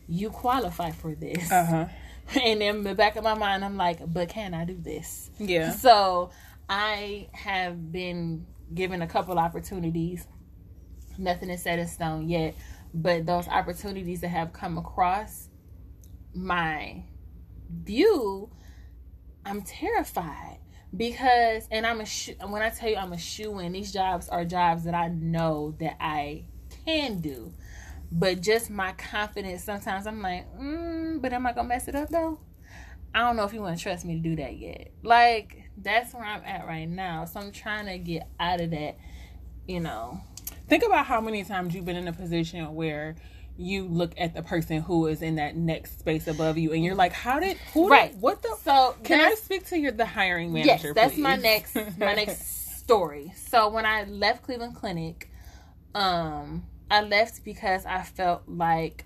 [0.08, 1.86] you qualify for this uh-huh.
[2.40, 5.72] and in the back of my mind i'm like but can i do this yeah
[5.72, 6.30] so
[6.68, 10.26] i have been given a couple opportunities
[11.16, 12.54] nothing is set in stone yet
[12.92, 15.47] but those opportunities that have come across
[16.34, 17.04] my
[17.70, 18.50] view,
[19.44, 20.58] I'm terrified
[20.96, 24.28] because, and I'm a sh- when I tell you I'm a shoe in, these jobs
[24.28, 26.44] are jobs that I know that I
[26.84, 27.52] can do,
[28.10, 29.64] but just my confidence.
[29.64, 32.40] Sometimes I'm like, mm, but am I gonna mess it up though?
[33.14, 34.92] I don't know if you want to trust me to do that yet.
[35.02, 37.24] Like that's where I'm at right now.
[37.24, 38.98] So I'm trying to get out of that,
[39.66, 40.20] you know.
[40.68, 43.16] Think about how many times you've been in a position where
[43.58, 46.94] you look at the person who is in that next space above you and you're
[46.94, 50.06] like how did who right did, what the so can i speak to your the
[50.06, 51.20] hiring manager yes that's please?
[51.20, 51.82] my next my
[52.14, 55.28] next story so when i left cleveland clinic
[55.96, 59.04] um i left because i felt like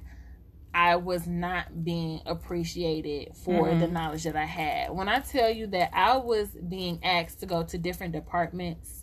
[0.74, 3.80] I was not being appreciated for mm-hmm.
[3.80, 4.90] the knowledge that I had.
[4.90, 9.01] When I tell you that I was being asked to go to different departments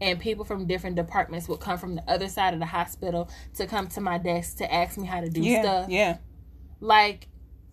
[0.00, 3.66] and people from different departments would come from the other side of the hospital to
[3.66, 5.88] come to my desk to ask me how to do yeah, stuff.
[5.88, 6.18] Yeah.
[6.80, 7.28] Like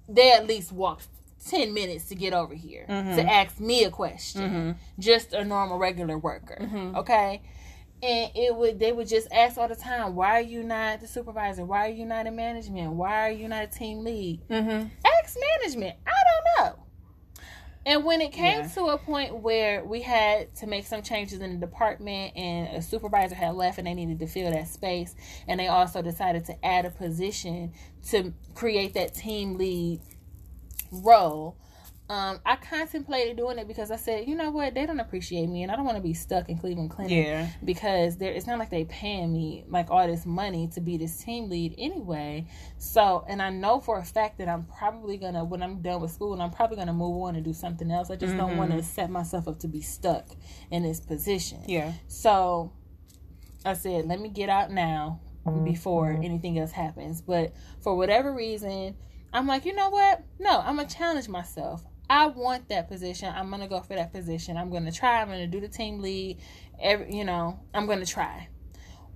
[0.07, 1.07] they at least walked
[1.49, 3.15] 10 minutes to get over here mm-hmm.
[3.15, 4.41] to ask me a question.
[4.41, 4.71] Mm-hmm.
[4.99, 6.57] Just a normal regular worker.
[6.61, 6.95] Mm-hmm.
[6.97, 7.41] Okay?
[8.01, 11.07] And it would they would just ask all the time, why are you not the
[11.07, 11.63] supervisor?
[11.65, 12.93] Why are you not in management?
[12.93, 14.41] Why are you not a team lead?
[14.49, 14.87] Mm-hmm.
[15.05, 15.95] Ask management.
[16.05, 16.22] I.
[17.85, 18.67] And when it came yeah.
[18.69, 22.81] to a point where we had to make some changes in the department and a
[22.81, 25.15] supervisor had left and they needed to fill that space,
[25.47, 27.73] and they also decided to add a position
[28.09, 29.99] to create that team lead
[30.91, 31.57] role,
[32.09, 35.63] um, I contemplated doing it because I said, you know what, they don't appreciate me,
[35.63, 37.25] and I don't want to be stuck in Cleveland Clinic.
[37.25, 37.47] Yeah.
[37.63, 41.23] Because there, it's not like they paying me like all this money to be this
[41.23, 42.45] team lead anyway.
[42.77, 46.11] So, and I know for a fact that I'm probably gonna when I'm done with
[46.11, 48.11] school, and I'm probably gonna move on and do something else.
[48.11, 48.47] I just mm-hmm.
[48.47, 50.27] don't want to set myself up to be stuck
[50.71, 51.59] in this position.
[51.67, 51.93] Yeah.
[52.09, 52.73] So,
[53.63, 55.21] I said, let me get out now
[55.63, 56.23] before mm-hmm.
[56.23, 57.21] anything else happens.
[57.21, 58.97] But for whatever reason.
[59.35, 60.23] I'm like, you know what?
[60.37, 61.83] No, I'm gonna challenge myself.
[62.13, 63.33] I want that position.
[63.35, 64.55] I'm gonna go for that position.
[64.55, 65.19] I'm gonna try.
[65.19, 66.37] I'm gonna do the team lead.
[66.79, 68.49] Every you know, I'm gonna try.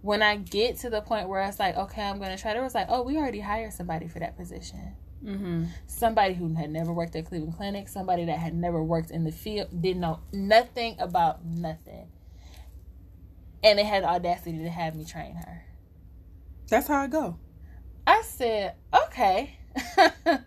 [0.02, 2.74] When I get to the point where it's like, okay, I'm gonna try, it was
[2.74, 4.96] like, oh, we already hired somebody for that position.
[5.24, 5.66] Mm-hmm.
[5.86, 9.32] Somebody who had never worked at Cleveland Clinic, somebody that had never worked in the
[9.32, 12.08] field, didn't know nothing about nothing,
[13.64, 15.66] and they had the audacity to have me train her.
[16.68, 17.38] That's how I go.
[18.08, 19.60] I said, okay.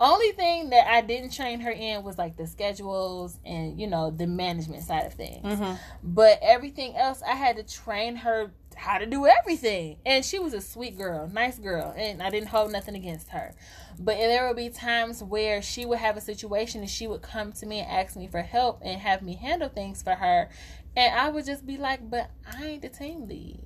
[0.00, 4.10] Only thing that I didn't train her in was like the schedules and you know
[4.10, 5.44] the management side of things.
[5.44, 5.74] Mm-hmm.
[6.02, 9.98] But everything else, I had to train her how to do everything.
[10.06, 13.54] And she was a sweet girl, nice girl, and I didn't hold nothing against her.
[13.98, 17.52] But there would be times where she would have a situation and she would come
[17.52, 20.48] to me and ask me for help and have me handle things for her,
[20.96, 23.60] and I would just be like, "But I ain't the team lead."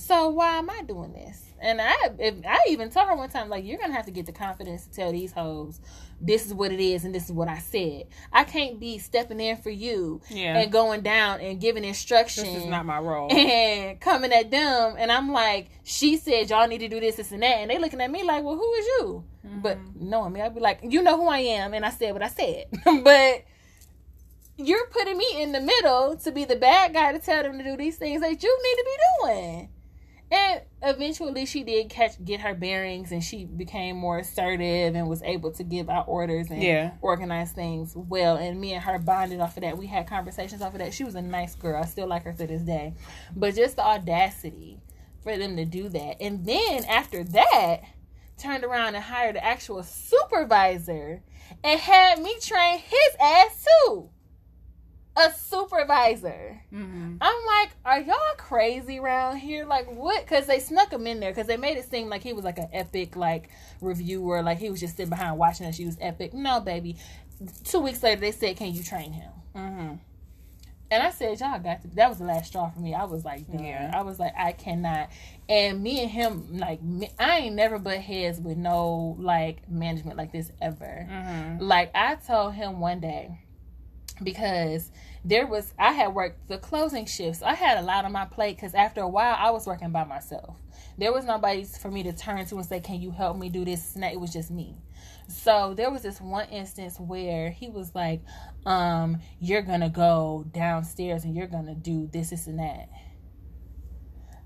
[0.04, 1.42] so why am I doing this?
[1.62, 4.26] And I, if, I even told her one time, like, you're gonna have to get
[4.26, 5.80] the confidence to tell these hoes,
[6.20, 8.08] this is what it is, and this is what I said.
[8.32, 10.58] I can't be stepping in for you yeah.
[10.58, 12.48] and going down and giving instructions.
[12.48, 13.30] This is not my role.
[13.34, 17.32] And coming at them, and I'm like, she said y'all need to do this, this,
[17.32, 19.24] and that, and they looking at me like, well, who is you?
[19.46, 19.62] Mm-hmm.
[19.62, 22.24] But knowing me, I'd be like, you know who I am, and I said what
[22.24, 22.66] I said,
[23.04, 23.44] but
[24.58, 27.64] you're putting me in the middle to be the bad guy to tell them to
[27.64, 29.70] do these things that you need to be doing.
[30.34, 35.22] And eventually she did catch get her bearings and she became more assertive and was
[35.22, 36.94] able to give out orders and yeah.
[37.02, 38.38] organize things well.
[38.38, 39.78] And me and her bonded off of that.
[39.78, 40.92] We had conversations off of that.
[40.92, 41.80] She was a nice girl.
[41.80, 42.96] I still like her to this day.
[43.36, 44.80] But just the audacity
[45.22, 46.20] for them to do that.
[46.20, 47.84] And then after that,
[48.40, 51.22] turned around and hired an actual supervisor
[51.64, 54.10] and had me train his ass too.
[55.16, 56.62] A supervisor.
[56.74, 57.18] Mm-hmm.
[57.22, 59.66] I'm like, are y'all crazy around here?
[59.66, 60.24] Like, what?
[60.24, 62.58] Because they snuck him in there because they made it seem like he was like
[62.58, 63.50] an epic like
[63.80, 65.76] reviewer, like he was just sitting behind watching us.
[65.76, 66.34] She was epic.
[66.34, 66.98] No, baby.
[67.64, 69.96] Two weeks later, they said, "Can you train him?" Mm-hmm.
[70.94, 71.88] And I said, y'all got to.
[71.96, 72.94] That was the last straw for me.
[72.94, 73.64] I was like, done.
[73.64, 73.92] Yeah.
[73.96, 75.10] I was like, I cannot.
[75.50, 80.18] And me and him, like, me, I ain't never butt heads with no like management
[80.18, 81.08] like this ever.
[81.10, 81.64] Mm-hmm.
[81.64, 83.40] Like I told him one day
[84.22, 84.92] because
[85.26, 87.42] there was I had worked the closing shifts.
[87.42, 90.04] I had a lot on my plate because after a while I was working by
[90.04, 90.58] myself.
[90.98, 93.64] There was nobody for me to turn to and say, "Can you help me do
[93.66, 94.78] this?" It was just me.
[95.28, 98.22] So there was this one instance where he was like,
[98.66, 102.90] um, "You're gonna go downstairs and you're gonna do this, this, and that."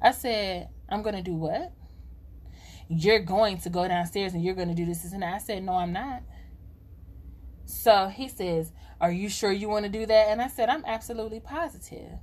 [0.01, 1.73] I said, "I'm gonna do what?"
[2.87, 5.33] You're going to go downstairs and you're gonna do this, this, and that.
[5.33, 6.21] I said, "No, I'm not."
[7.67, 10.27] So he says, Are you sure you want to do that?
[10.29, 12.13] And I said, I'm absolutely positive.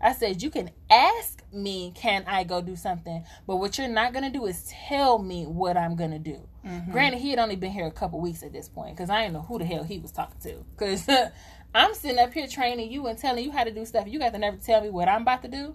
[0.00, 3.22] I said, You can ask me, Can I go do something?
[3.46, 6.48] But what you're not going to do is tell me what I'm going to do.
[6.66, 6.90] Mm-hmm.
[6.90, 9.34] Granted, he had only been here a couple weeks at this point because I didn't
[9.34, 10.64] know who the hell he was talking to.
[10.74, 11.06] Because
[11.74, 14.08] I'm sitting up here training you and telling you how to do stuff.
[14.08, 15.74] You got to never tell me what I'm about to do.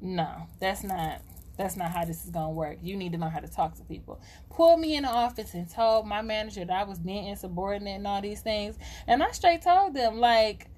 [0.00, 1.22] No, that's not.
[1.56, 2.78] That's not how this is gonna work.
[2.82, 4.20] You need to know how to talk to people.
[4.50, 8.06] Pulled me in the office and told my manager that I was being insubordinate and
[8.06, 8.76] all these things.
[9.06, 10.68] And I straight told them, like,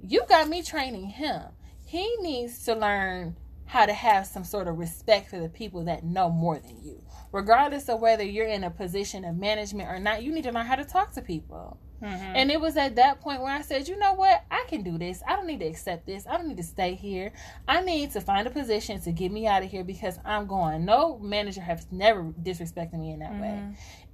[0.00, 1.42] you got me training him.
[1.86, 6.04] He needs to learn how to have some sort of respect for the people that
[6.04, 7.02] know more than you.
[7.32, 10.66] Regardless of whether you're in a position of management or not, you need to learn
[10.66, 11.78] how to talk to people.
[12.02, 12.36] Mm-hmm.
[12.36, 14.44] And it was at that point where I said, you know what?
[14.50, 15.22] I can do this.
[15.26, 16.26] I don't need to accept this.
[16.26, 17.32] I don't need to stay here.
[17.66, 20.84] I need to find a position to get me out of here because I'm going.
[20.84, 23.62] No manager has never disrespected me in that way.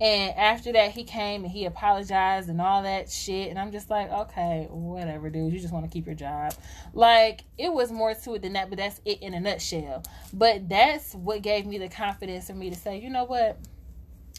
[0.01, 3.51] And after that, he came and he apologized and all that shit.
[3.51, 5.53] And I'm just like, okay, whatever, dude.
[5.53, 6.55] You just want to keep your job.
[6.93, 10.03] Like, it was more to it than that, but that's it in a nutshell.
[10.33, 13.59] But that's what gave me the confidence for me to say, you know what?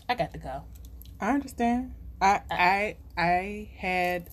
[0.10, 0.64] I got to go.
[1.20, 1.94] I understand.
[2.22, 4.30] I I I had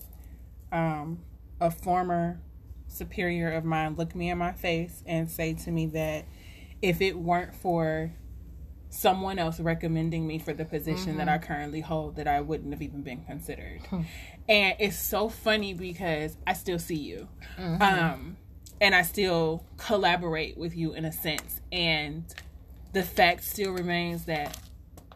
[0.71, 1.19] um
[1.59, 2.39] a former
[2.87, 6.25] superior of mine look me in my face and say to me that
[6.81, 8.11] if it weren't for
[8.89, 12.81] someone else recommending me for the position that I currently hold that I wouldn't have
[12.81, 13.79] even been considered.
[14.49, 17.27] And it's so funny because I still see you.
[17.79, 18.37] Um
[18.81, 22.25] and I still collaborate with you in a sense and
[22.93, 24.57] the fact still remains that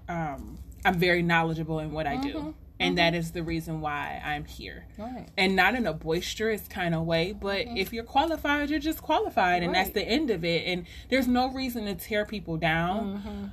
[0.08, 2.56] um I'm very knowledgeable in what I do.
[2.80, 4.86] And that is the reason why I'm here.
[4.98, 5.28] Right.
[5.38, 9.64] And not in a boisterous kind of way, but if you're qualified, you're just qualified
[9.64, 10.00] and that's Mm-hmm.
[10.00, 10.66] The end of it.
[10.68, 13.24] And there's no reason to tear people down.
[13.24, 13.46] Mm-hmm.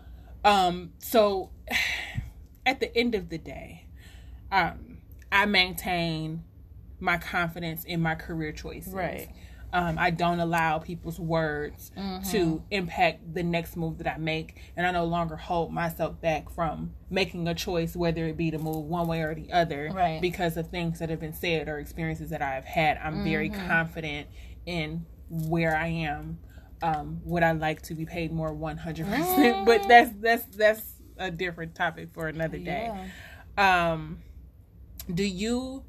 [0.44, 1.50] Um so
[2.66, 3.86] at the end of the day,
[4.50, 4.98] um
[5.30, 6.42] I maintain
[6.98, 8.92] my confidence in my career choices.
[8.92, 9.28] Right.
[9.74, 12.30] Um, I don't allow people's words Mm-hmm.
[12.30, 16.50] to impact the next move that I make, and I no longer hold myself back
[16.50, 20.20] from making a choice, whether it be to move one way or the other, Right.
[20.20, 22.98] because of things that have been said or experiences that I've had.
[22.98, 23.66] I'm very Mm-hmm.
[23.68, 24.28] confident confident
[24.66, 26.38] in where I am.
[26.82, 28.52] Um, would I like to be paid more?
[28.52, 32.90] One hundred percent, but that's that's that's a different topic for another day
[33.58, 33.92] Yeah.
[33.92, 34.18] um
[35.12, 35.84] do you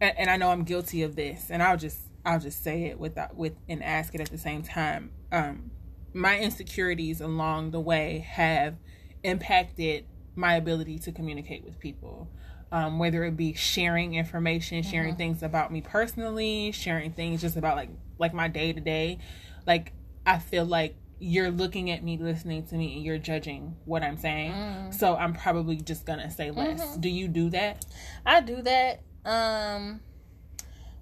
[0.00, 1.98] and, and i know i'm guilty of this and i'll just
[2.28, 5.10] i'll just say it without with and ask it at the same time.
[5.32, 5.70] Um
[6.14, 8.76] my insecurities along the way have
[9.22, 10.04] impacted
[10.34, 12.30] my ability to communicate with people.
[12.70, 17.76] Um, whether it be sharing information sharing things about me personally sharing things just about
[17.76, 19.20] like like my day to day
[19.66, 19.94] like
[20.26, 24.18] i feel like you're looking at me listening to me and you're judging what i'm
[24.18, 24.52] saying.
[24.92, 26.96] So i'm probably just gonna say less.
[26.98, 27.86] Do you do that?
[28.26, 30.00] I do that um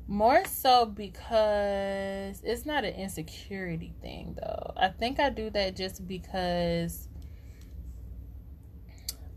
[0.09, 4.73] more so because it's not an insecurity thing though.
[4.77, 7.09] I think I do that just because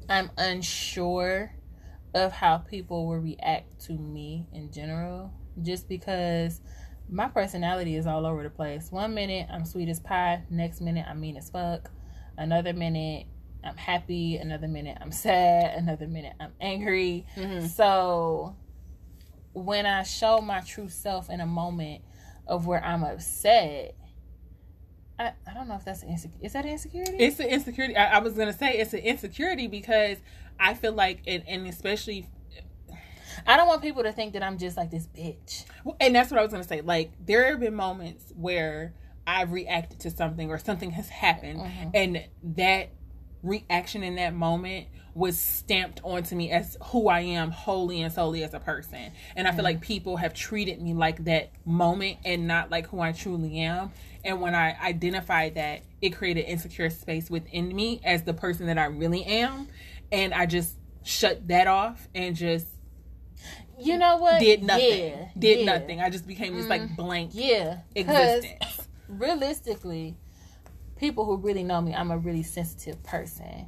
[0.08, 1.52] I'm unsure
[2.14, 6.62] of how people will react to me in general just because
[7.10, 8.92] my personality is all over the place.
[8.92, 11.92] One minute I'm sweet as pie, next minute I'm mean as fuck.
[12.38, 13.26] Another minute
[13.64, 17.26] I'm happy, another minute I'm sad, another minute I'm angry.
[17.36, 17.66] Mm-hmm.
[17.68, 18.56] So
[19.54, 22.04] when I show my true self in a moment
[22.48, 23.96] of where I'm upset,
[25.18, 26.46] I, I don't know if that's insecurity.
[26.46, 27.18] Is that insecurity?
[27.18, 27.96] It's an insecurity.
[27.96, 30.18] I, I was gonna say it's an insecurity because
[30.60, 32.28] I feel like, and, and especially,
[33.46, 35.66] I don't want people to think that I'm just like this bitch.
[36.00, 36.82] and that's what I was gonna say.
[36.82, 38.94] Like there have been moments where
[39.28, 41.90] I've reacted to something or something has happened, mm-hmm.
[41.94, 42.26] and
[42.56, 42.92] that
[43.44, 48.44] reaction in that moment was stamped onto me as who I am wholly and solely
[48.44, 49.12] as a person.
[49.36, 49.66] And I feel mm-hmm.
[49.66, 53.92] like people have treated me like that moment and not like who I truly am.
[54.24, 58.78] And when I identified that, it created insecure space within me as the person that
[58.78, 59.68] I really am.
[60.12, 62.68] And I just shut that off and just
[63.80, 64.40] You know what?
[64.40, 65.12] did nothing.
[65.12, 65.66] Yeah, did yeah.
[65.66, 66.02] nothing.
[66.02, 66.96] I just became this like mm-hmm.
[66.96, 68.88] blank yeah existence.
[69.08, 70.18] realistically,
[70.98, 73.68] people who really know me, I'm a really sensitive person.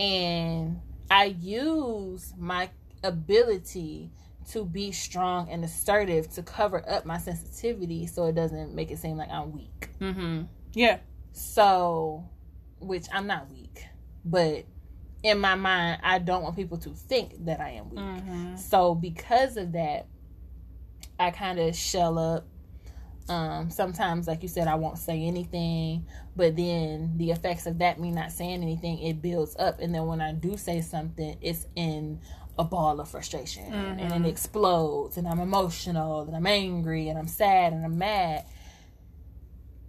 [0.00, 0.80] And
[1.10, 2.70] I use my
[3.04, 4.10] ability
[4.50, 8.98] to be strong and assertive to cover up my sensitivity so it doesn't make it
[8.98, 9.90] seem like I'm weak.
[10.00, 10.42] Mm-hmm.
[10.72, 10.98] Yeah.
[11.32, 12.28] So,
[12.80, 13.84] which I'm not weak,
[14.24, 14.64] but
[15.22, 18.00] in my mind, I don't want people to think that I am weak.
[18.00, 18.56] Mm-hmm.
[18.56, 20.06] So because of that,
[21.18, 22.46] I kind of shell up.
[23.30, 26.04] Um, sometimes, like you said, I won't say anything,
[26.34, 30.06] but then the effects of that, me not saying anything, it builds up, and then
[30.06, 32.20] when I do say something, it's in
[32.58, 37.28] a ball of frustration, and it explodes, and I'm emotional, and I'm angry, and I'm
[37.28, 38.46] sad, and I'm mad,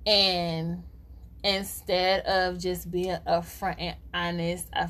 [0.05, 0.83] and
[1.43, 4.87] instead of just being upfront and honest, I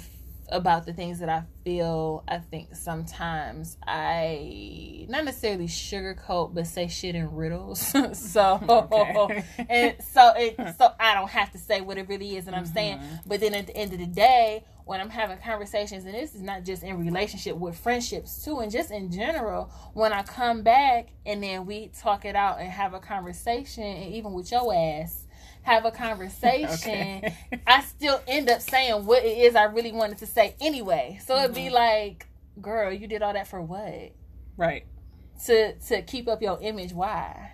[0.52, 6.88] about the things that I feel, I think sometimes I not necessarily sugarcoat, but say
[6.88, 7.80] shit in riddles.
[8.14, 8.60] so
[9.32, 9.46] Okay.
[9.70, 12.66] and so it so I don't have to say what it really is and I'm
[12.66, 12.98] saying.
[12.98, 13.16] Mm-hmm.
[13.26, 16.42] But then at the end of the day, when I'm having conversations, and this is
[16.42, 21.10] not just in relationship with friendships too, and just in general, when I come back
[21.26, 25.21] and then we talk it out and have a conversation, and even with your ass,
[25.64, 27.36] have a conversation, Okay.
[27.68, 31.20] I still end up saying what it is I really wanted to say anyway.
[31.26, 32.28] So it'd be like,
[32.62, 34.12] girl, you did all that for what?
[34.58, 34.86] Right.
[35.46, 36.94] To to keep up your image.
[36.94, 37.52] Why?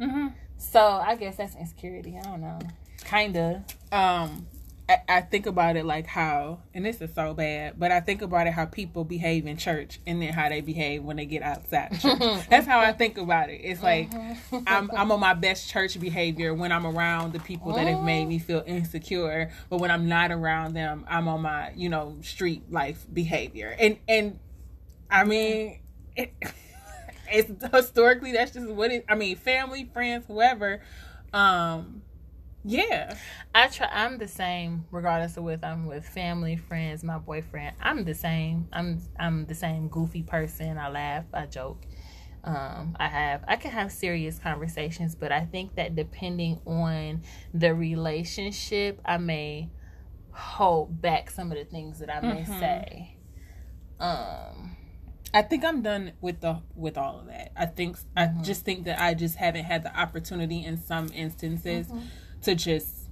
[0.00, 0.28] Mm-hmm.
[0.56, 2.16] So I guess that's insecurity.
[2.18, 2.58] I don't know.
[3.04, 3.64] Kinda.
[3.92, 4.46] um
[4.88, 8.20] I, I think about it like how and this is so bad but i think
[8.20, 11.42] about it how people behave in church and then how they behave when they get
[11.42, 12.18] outside church.
[12.50, 13.60] That's how i think about it.
[13.64, 14.12] It's like
[14.66, 18.28] I'm, I'm on my best church behavior when i'm around the people that have made
[18.28, 22.70] me feel insecure but when i'm not around them i'm on my you know street
[22.70, 23.74] life behavior.
[23.78, 24.38] And and
[25.10, 25.80] i mean
[26.14, 26.32] it,
[27.32, 30.82] it's historically that's just what it i mean family friends whoever
[31.32, 32.02] um
[32.64, 33.16] yeah
[33.54, 33.88] I try.
[33.92, 37.76] I'm the same, regardless of whether I'm with family, friends, my boyfriend.
[37.80, 38.68] I'm the same.
[38.72, 40.76] I'm I'm the same goofy person.
[40.76, 41.24] I laugh.
[41.32, 41.82] I joke.
[42.42, 43.44] Um, I have.
[43.46, 47.22] I can have serious conversations, but I think that depending on
[47.54, 49.70] the relationship, I may
[50.32, 53.16] hold back some of the things that I may say.
[54.00, 54.76] Um.
[55.32, 57.50] I think I'm done with the with all of that.
[57.56, 61.88] I think I just think that I just haven't had the opportunity in some instances
[62.44, 63.08] to just.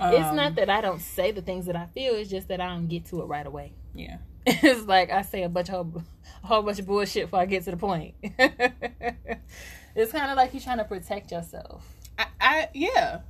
[0.00, 2.14] it's um, not that I don't say the things that I feel.
[2.14, 3.72] It's just that I don't get to it right away.
[3.94, 4.18] Yeah.
[4.46, 5.94] it's like I say a bunch of
[6.42, 8.14] a whole bunch of bullshit before I get to the point.
[8.22, 11.84] it's kind of like you're trying to protect yourself.
[12.18, 13.20] I, I yeah,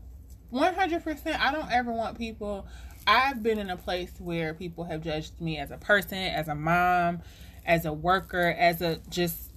[0.48, 1.38] one hundred percent.
[1.38, 2.66] I don't ever want people.
[3.06, 6.54] I've been in a place where people have judged me as a person, as a
[6.54, 7.20] mom,
[7.66, 9.51] as a worker, as a just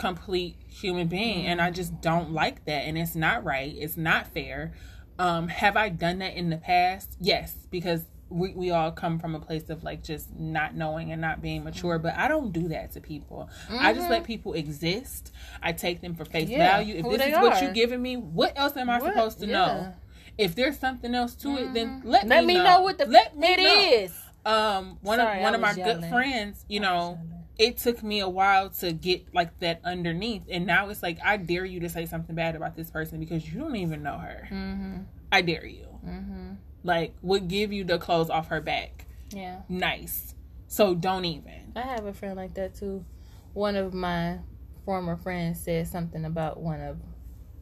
[0.00, 2.80] complete human being, and I just don't like that.
[2.86, 3.74] And it's not right.
[3.76, 4.72] It's not fair.
[5.18, 7.16] Um, have I done that in the past?
[7.20, 11.20] Yes, because we, we all come from a place of like just not knowing and
[11.20, 15.32] not being mature but i don't do that to people i just let people exist
[15.64, 16.52] i take them for face Mm-hmm.
[16.52, 19.12] Yeah, value if this is what you're giving me what else am i What?
[19.14, 19.52] supposed to Yeah.
[19.54, 19.94] know
[20.38, 23.36] if there's something else to it then let, Let me, me know what the let
[23.36, 24.04] me it know.
[24.04, 24.16] is.
[24.46, 27.39] um one Sorry, of one of my was good friends you know yelling.
[27.60, 31.36] It took me a while to get like that underneath and now it's like i
[31.36, 34.48] dare you to say something bad about this person because you don't even know her
[34.50, 34.96] Mm-hmm.
[35.30, 36.54] i dare you Mm-hmm.
[36.82, 40.34] like would give you the clothes off her back Yeah, nice
[40.66, 43.04] so don't even I have a friend like that too.
[43.52, 44.38] One of my
[44.84, 46.96] former friends said something about one of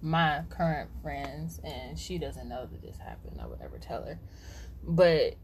[0.00, 3.38] my current friends, and she doesn't know that this happened.
[3.40, 4.18] I would never tell her,
[4.82, 5.34] but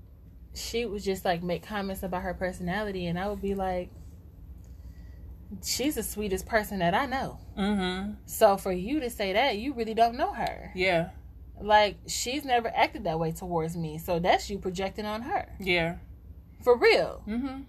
[0.55, 3.91] she would just like make comments about her personality, and I would be like,
[5.63, 9.73] "She's the sweetest person that I know." mm-hmm So for you to say that, you
[9.75, 10.73] really don't know her.
[10.75, 11.11] yeah
[11.61, 13.99] Like she's never acted that way towards me.
[13.99, 15.47] So that's you projecting on her.
[15.61, 15.97] yeah
[16.63, 17.23] For real.
[17.29, 17.63] mm-hmm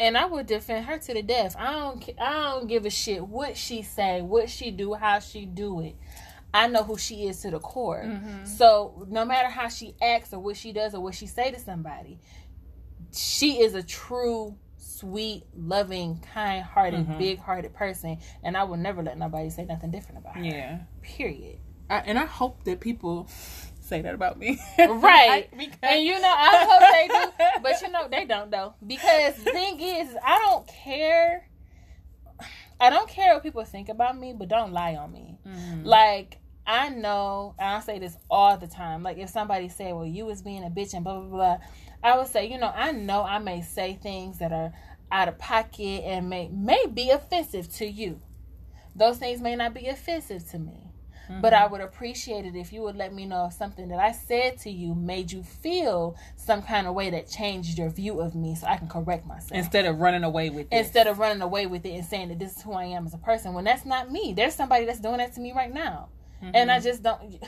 [0.00, 1.54] And I would defend her to the death.
[1.58, 5.44] I don't I don't give a shit what she say, what she do, how she
[5.46, 5.96] do it.
[6.52, 8.02] I know who she is to the core.
[8.04, 8.44] Mhm.
[8.46, 11.60] So no matter how she acts or what she does or what she say to
[11.60, 12.18] somebody,
[13.12, 14.56] she is a true
[15.00, 17.18] sweet, loving, kind-hearted, Mhm.
[17.18, 20.44] big-hearted person, and I will never let nobody say nothing different about her.
[20.44, 21.58] yeah Period.
[21.88, 23.26] I, and I hope that people
[23.80, 24.58] say that about me.
[24.78, 25.48] Right.
[25.56, 28.74] because, And you know, I hope they do, but you know, they don't though.
[28.86, 31.46] Because the thing is, I don't care.
[32.80, 35.38] I don't care what people think about me, but don't lie on me.
[35.46, 35.84] Mhm.
[35.84, 39.02] Like I know, and I say this all the time.
[39.02, 41.58] Like if somebody say, "Well, you was being a bitch," and blah blah blah,
[42.02, 44.72] I would say, you know, I know I may say things that are
[45.12, 48.20] out of pocket and may may be offensive to you.
[48.94, 50.90] Those things may not be offensive to me.
[51.40, 51.72] But I mm-hmm.
[51.72, 54.70] would appreciate it if you would let me know if something that I said to
[54.70, 58.66] you made you feel some kind of way that changed your view of me so
[58.66, 59.52] I can correct myself.
[59.52, 60.76] instead of running away with it.
[60.76, 63.14] Instead of running away with it and saying that this is who I am as
[63.14, 64.32] a person when that's not me.
[64.36, 66.08] There's somebody that's doing that to me right now.
[66.42, 66.84] And I mm-hmm.
[66.84, 67.38] just don't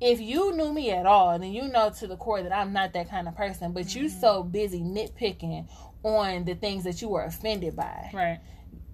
[0.00, 2.92] if you knew me at all, then you know to the core that I'm not
[2.92, 3.72] that kind of person.
[3.72, 4.20] But you mm-hmm.
[4.20, 5.68] so busy nitpicking
[6.02, 8.10] on the things that you were offended by.
[8.14, 8.40] right.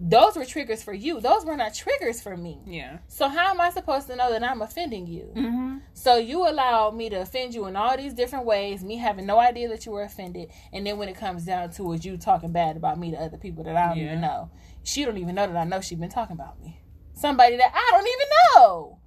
[0.00, 1.20] Those were triggers for you.
[1.20, 2.60] Those were not triggers for me.
[2.66, 2.98] Yeah.
[3.06, 5.32] So how am I supposed to know that I'm offending you?
[5.36, 5.78] Mm-hmm.
[5.94, 9.38] So you allow me to offend you in all these different ways, me having no
[9.38, 12.50] idea that you were offended, and then when it comes down to it, you talking
[12.50, 14.04] bad about me to other people that I don't Yeah.
[14.06, 14.50] even know.
[14.82, 16.80] She don't even know that I know she's been talking about me.
[17.14, 18.98] Somebody that I don't even know.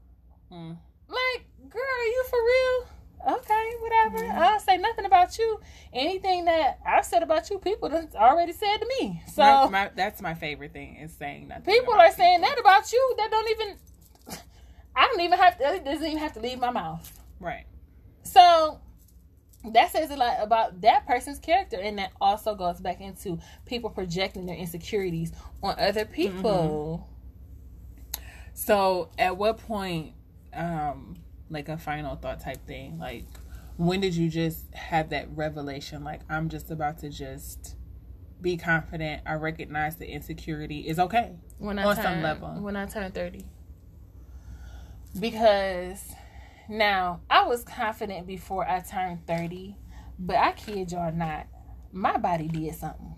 [0.54, 0.78] Mm.
[1.10, 2.88] Like, girl, are you for real?
[3.28, 4.20] Okay, whatever.
[4.20, 4.40] Mm-hmm.
[4.40, 5.60] I don't say nothing about you.
[5.92, 9.22] Anything that I've said about you, people already said to me.
[9.34, 11.66] So My- my- that's my favorite thing is saying nothing.
[11.66, 13.78] people are saying that about you that don't even.
[14.96, 15.76] I don't even have to.
[15.76, 17.12] It doesn't even have to leave my mouth.
[17.40, 17.66] Right.
[18.24, 18.80] So
[19.74, 23.90] that says a lot about that person's character, and that also goes back into people
[23.90, 27.08] projecting their insecurities on other people.
[28.54, 30.14] So, at what point,
[30.54, 31.18] um,
[31.50, 33.26] like a final thought type thing, like
[33.78, 36.04] when did you just have that revelation?
[36.04, 37.76] Like, I'm just about to just
[38.42, 39.22] be confident.
[39.26, 41.36] I recognize the insecurity is okay.
[41.60, 42.50] When I On turn, some level.
[42.62, 43.46] when I turn thirty,
[45.20, 46.12] because
[46.70, 49.78] now I was confident before I turned thirty,
[50.20, 51.48] but I kid y'all not,
[51.92, 53.16] my body did something.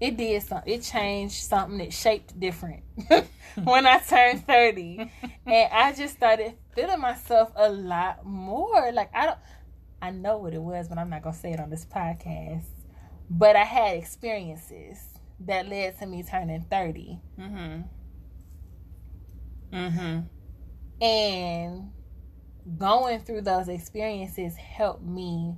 [0.00, 0.72] It did something.
[0.72, 1.80] It changed something.
[1.80, 2.82] It shaped different
[3.64, 5.10] when I turned 30.
[5.46, 8.92] and I just started feeling myself a lot more.
[8.92, 9.38] Like, I don't,
[10.00, 12.66] I know what it was, but I'm not to say it on this podcast.
[13.28, 14.98] But I had experiences
[15.40, 17.20] that led to me turning 30.
[17.40, 17.80] Mm-hmm.
[19.76, 21.04] Mm-hmm.
[21.04, 21.90] And
[22.78, 25.56] going through those experiences helped me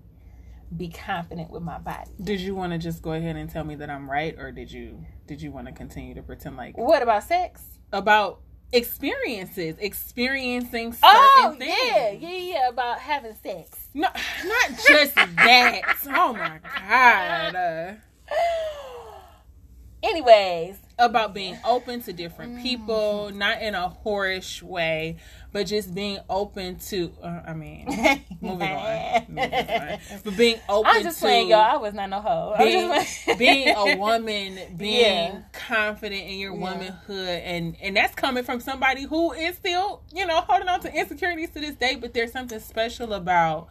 [0.74, 2.10] be confident with my body.
[2.22, 4.70] Did you want to just go ahead and tell me that I'm right, or did
[4.70, 7.78] you did you want to continue to pretend like What about sex?
[7.92, 8.40] about
[8.72, 11.74] experiences, experiencing certain Oh, things?
[11.86, 13.88] yeah, yeah, yeah, about having sex.
[13.94, 14.08] No,
[14.44, 15.80] not just that.
[16.08, 16.58] Oh my
[16.88, 17.54] god.
[17.54, 17.92] Uh,
[20.02, 22.62] Anyways, about being open to different Mm-hmm.
[22.62, 25.16] people, not in a whorish way,
[25.52, 27.12] but just being open to.
[27.22, 27.86] Uh, I mean,
[28.40, 29.98] moving on, moving on.
[30.24, 31.60] but being open I'm just to playing, y'all.
[31.60, 32.54] I was not no hoe.
[32.58, 33.04] Being,
[33.38, 35.00] being a woman, being
[35.34, 35.40] Yeah.
[35.52, 36.60] confident in your Yeah.
[36.60, 40.92] womanhood, and and that's coming from somebody who is still, you know, holding on to
[40.92, 41.94] insecurities to this day.
[41.96, 43.68] But there's something special about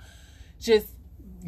[0.59, 0.87] just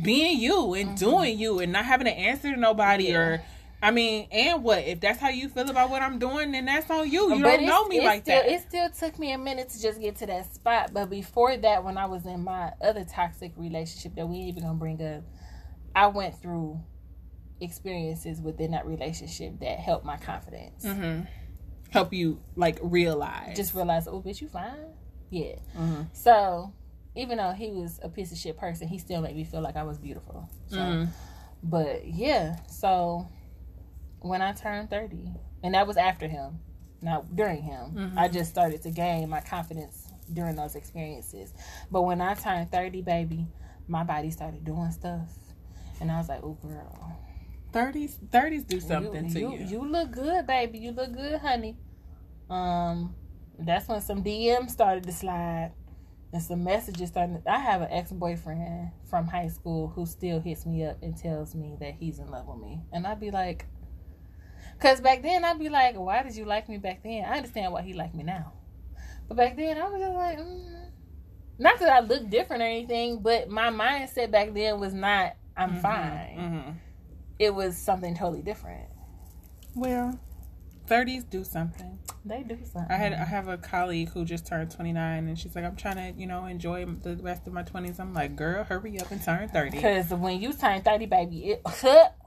[0.04, 3.14] being you and doing you and not having to answer to nobody Mm-hmm.
[3.14, 3.20] Yeah.
[3.20, 3.42] or.
[3.82, 6.52] I mean, and what if that's how you feel about what I'm doing?
[6.52, 7.34] Then that's on you.
[7.34, 8.50] You But don't know me like still, that.
[8.50, 10.92] It still took me a minute to just get to that spot.
[10.94, 14.64] But before that, when I was in my other toxic relationship that we ain't even
[14.64, 15.24] gonna bring up,
[15.96, 16.82] I went through
[17.62, 20.84] experiences within that relationship that helped my confidence.
[20.86, 21.22] hmm
[21.92, 23.56] Help you like realize.
[23.56, 24.94] Just realize, oh, bitch, you fine.
[25.32, 25.56] Yeah.
[25.76, 26.08] Mhm.
[26.14, 26.72] So
[27.16, 29.76] even though he was a piece of shit person, he still made me feel like
[29.76, 30.48] I was beautiful.
[30.68, 31.10] So, Mhm.
[31.64, 32.58] but yeah.
[32.68, 33.28] So
[34.22, 35.32] when I turned thirty,
[35.64, 36.60] and that was after him,
[37.02, 38.18] not during him, Mhm.
[38.18, 41.54] I just started to gain my confidence during those experiences.
[41.92, 43.48] But when I turned thirty, baby,
[43.88, 45.28] my body started doing stuff,
[46.00, 47.16] and I was like, oh, girl.
[47.72, 49.66] 30s 30s do something you, to you, you.
[49.66, 50.80] You look good, baby.
[50.80, 51.78] You look good, honey.
[52.50, 53.14] Um,
[53.60, 55.74] that's when some DMs started to slide
[56.34, 57.44] and some messages started.
[57.48, 61.54] I have an ex boyfriend from high school who still hits me up and tells
[61.56, 63.66] me that he's in love with me, and I'd be like,
[64.80, 67.26] because back then I'd be like, why did you like me back then?
[67.26, 68.54] I understand why he liked me now,
[69.28, 70.90] but back then I was just like, mm.
[71.60, 75.36] not that I look different or anything, but my mindset back then was not.
[75.58, 76.38] I'm Mhm, fine.
[76.38, 76.76] mhm.
[77.38, 78.88] It was something totally different.
[79.76, 80.20] Well,
[80.88, 82.00] 30s do something.
[82.26, 82.92] They do something.
[82.92, 85.96] I had I have a colleague who just turned 29 and she's like I'm trying
[86.14, 88.00] to, you know, enjoy the rest of my 20s.
[88.00, 91.62] I'm like, "Girl, hurry up and turn 30." because when you turn thirty, baby, it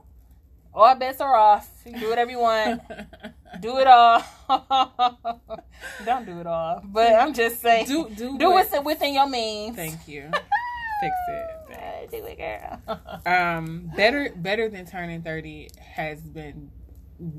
[0.73, 1.69] all bets are off.
[1.85, 2.81] You do whatever you want.
[3.61, 4.23] do it all.
[6.05, 6.81] Don't do it all.
[6.83, 9.75] But I'm just saying, do do do what- what's within your means.
[9.75, 10.29] Thank you.
[11.01, 11.45] Fix it.
[11.73, 12.99] Uh, do it, girl.
[13.25, 16.71] Um, better better than turning thirty has been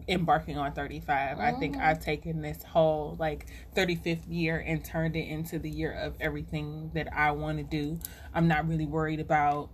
[0.08, 5.28] embarking on 35 i think i've taken this whole like 35th year and turned it
[5.28, 7.98] into the year of everything that i want to do
[8.32, 9.68] i'm not really worried about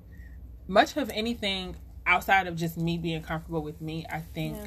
[0.66, 1.76] much of anything
[2.06, 4.66] outside of just me being comfortable with me i think Yeah.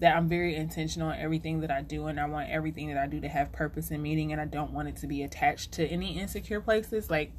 [0.00, 3.06] that i'm very intentional in everything that i do and i want everything that i
[3.06, 5.86] do to have purpose and meaning and i don't want it to be attached to
[5.86, 7.32] any insecure places like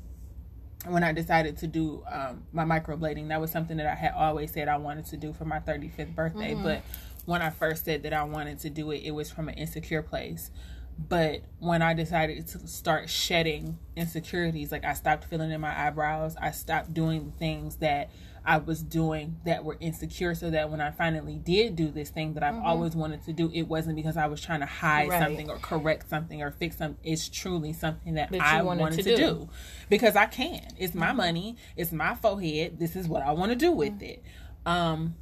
[0.87, 4.51] when I decided to do um, my microblading, that was something that I had always
[4.51, 6.53] said I wanted to do for my 35th birthday.
[6.53, 6.83] But
[7.25, 10.03] when I first said that I wanted to do it, it was from an insecure
[10.03, 10.51] place.
[10.99, 16.35] But when I decided to start shedding insecurities, like I stopped filling in my eyebrows,
[16.39, 18.11] I stopped doing the things that
[18.45, 22.33] I was doing that were insecure, so that when I finally did do this thing
[22.35, 25.21] that I've always wanted to do, it wasn't because I was trying to hide Right.
[25.21, 26.99] something or correct something or fix something.
[27.03, 29.17] It's truly something that, That I wanted wanted, to to, do.
[29.17, 29.49] do
[29.89, 30.61] because I can.
[30.77, 31.55] It's my money.
[31.75, 32.77] It's my forehead.
[32.79, 34.23] This is what I want to do with it.
[34.65, 35.15] Um,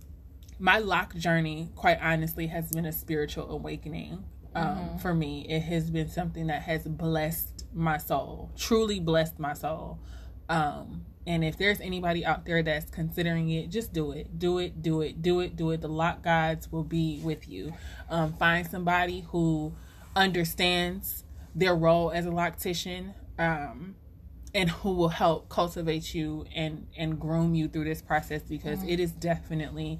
[0.60, 4.24] my lock journey, quite honestly, has been a spiritual awakening.
[4.56, 9.54] Um, For me, it has been something that has blessed my soul, truly blessed my
[9.54, 9.98] soul.
[10.50, 14.38] Um, and if there's anybody out there that's considering it, just do it.
[14.38, 15.82] Do it, do it, do it, do it.
[15.82, 17.74] The lock gods will be with you.
[18.10, 19.74] Um, find somebody who
[20.16, 21.24] understands
[21.56, 23.14] their role as a loctician.
[23.40, 23.96] Um,
[24.56, 29.00] and who will help cultivate you and and groom you through this process because it
[29.00, 30.00] is definitely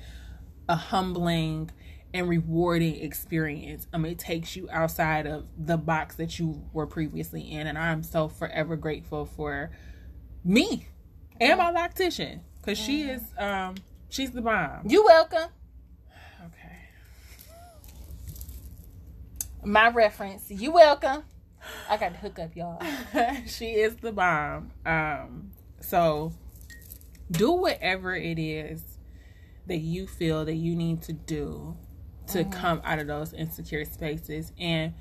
[0.70, 1.72] a humbling
[2.14, 3.88] and rewarding experience.
[3.92, 7.78] I mean, it takes you outside of the box that you were previously in, and
[7.78, 9.72] I'm so forever grateful for
[10.44, 10.88] me
[11.40, 13.76] and my loctician because she is um
[14.10, 14.82] she's the bomb.
[14.88, 15.50] You welcome.
[16.46, 16.78] Okay.
[19.64, 20.50] My reference.
[20.50, 21.24] You welcome.
[21.90, 22.82] I got to hook up, y'all.
[23.48, 24.72] she is the bomb.
[24.86, 26.34] Um, so
[27.32, 28.82] do whatever it is
[29.68, 31.78] that you feel that you need to do
[32.28, 34.94] to come out of those insecure spaces and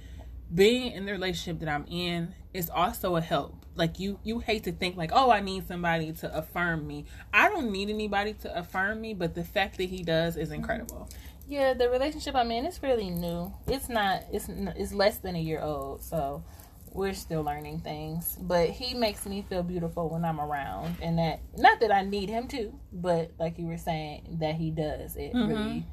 [0.54, 3.61] being in the relationship that I'm in is also a help.
[3.74, 7.48] Like you you hate to think like, "Oh, I need somebody to affirm me." I
[7.48, 11.08] don't need anybody to affirm me, but the fact that he does is incredible.
[11.48, 13.52] Yeah, the relationship I'm in is really new.
[13.66, 14.24] It's not.
[14.32, 16.44] It's it's less than a year old, so
[16.92, 18.36] we're still learning things.
[18.40, 22.28] But he makes me feel beautiful when I'm around, and that not that I need
[22.28, 25.16] him to, but like you were saying, that he does.
[25.16, 25.48] It mm-hmm.
[25.48, 25.86] really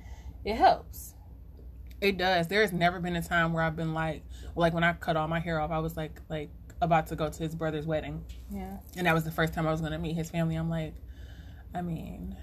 [0.45, 1.13] it helps.
[2.01, 2.47] It does.
[2.47, 4.23] There's never been a time where I've been like,
[4.55, 6.49] like when I cut all my hair off, I was like, like
[6.82, 9.71] about to go to his brother's wedding, Yeah, and that was the first time I
[9.71, 10.55] was going to meet his family.
[10.55, 10.93] I'm like,
[11.73, 12.36] I mean,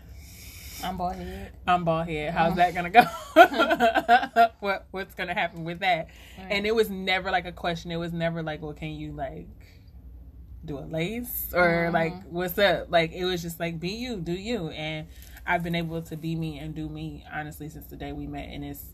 [0.84, 1.52] I'm bald head.
[1.66, 2.32] I'm bald head.
[2.32, 3.04] How's that gonna go?
[4.60, 6.08] what What's gonna happen with that?
[6.38, 7.90] And it was never like a question.
[7.90, 9.48] It was never like, well, can you like
[10.64, 11.92] do a lace or uh-huh.
[11.92, 12.86] like what's up?
[12.90, 14.68] Like it was just like be you, do you.
[14.68, 15.06] And
[15.46, 18.48] I've been able to be me and do me honestly since the day we met,
[18.48, 18.84] and it's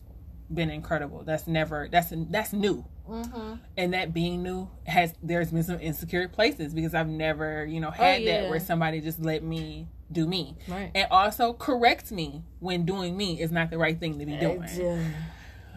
[0.53, 1.23] been incredible.
[1.23, 2.85] That's never that's that's new.
[3.07, 3.55] Mm-hmm.
[3.77, 7.91] And that being new has there's been some insecure places because I've never you know
[7.91, 8.41] had yeah.
[8.41, 10.91] that where somebody just let me do me Right.
[10.93, 14.63] and also correct me when doing me is not the right thing to be doing.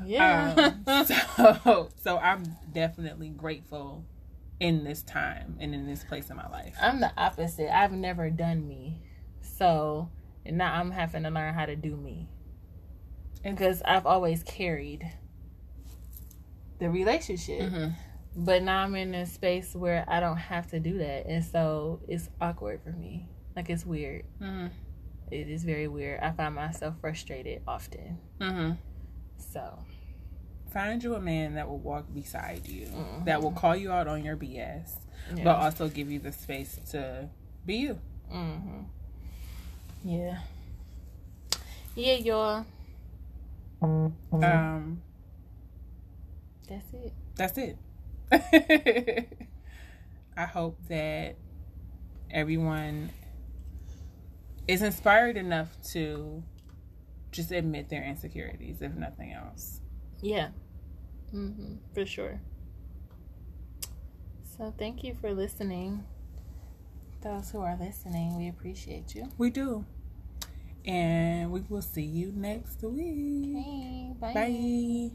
[0.04, 0.72] Yeah.
[0.86, 1.06] Um,
[1.64, 4.04] so, so I'm definitely grateful
[4.60, 6.76] in this time and in this place in my life.
[6.80, 7.74] I'm the opposite.
[7.74, 9.00] I've never done me,
[9.40, 10.10] so
[10.44, 12.28] now I'm having to learn how to do me.
[13.54, 15.10] Because I've always carried
[16.78, 17.94] the relationship, Mhm.
[18.36, 22.00] but now I'm in a space where I don't have to do that, and so
[22.08, 23.28] it's awkward for me.
[23.54, 24.24] Like it's weird.
[24.40, 24.70] Mhm.
[25.30, 26.20] It is very weird.
[26.20, 28.18] I find myself frustrated often.
[28.40, 28.76] Mhm.
[29.38, 29.78] So
[30.68, 32.86] Find you a man that will walk beside you,
[33.24, 34.98] that will call you out on your BS,
[35.34, 35.42] yeah.
[35.44, 37.30] but also give you the space to
[37.64, 37.98] be you.
[38.28, 38.82] hmm
[40.04, 40.40] Yeah.
[41.94, 42.66] Yeah, y'all.
[43.82, 45.02] Um,
[46.68, 47.12] That's it.
[47.36, 47.78] that's it.
[50.36, 51.36] I hope that
[52.30, 53.10] everyone
[54.68, 56.42] is inspired enough to
[57.32, 59.80] just admit their insecurities, if nothing else.
[60.22, 60.48] Yeah.
[61.30, 62.40] hmm For sure.
[64.56, 66.04] So thank you for listening.
[67.22, 69.28] Those who are listening, we appreciate you.
[69.38, 69.84] We do.
[70.86, 73.56] And we will see you next week.
[73.56, 74.32] Hey, bye.
[74.32, 75.10] Bye.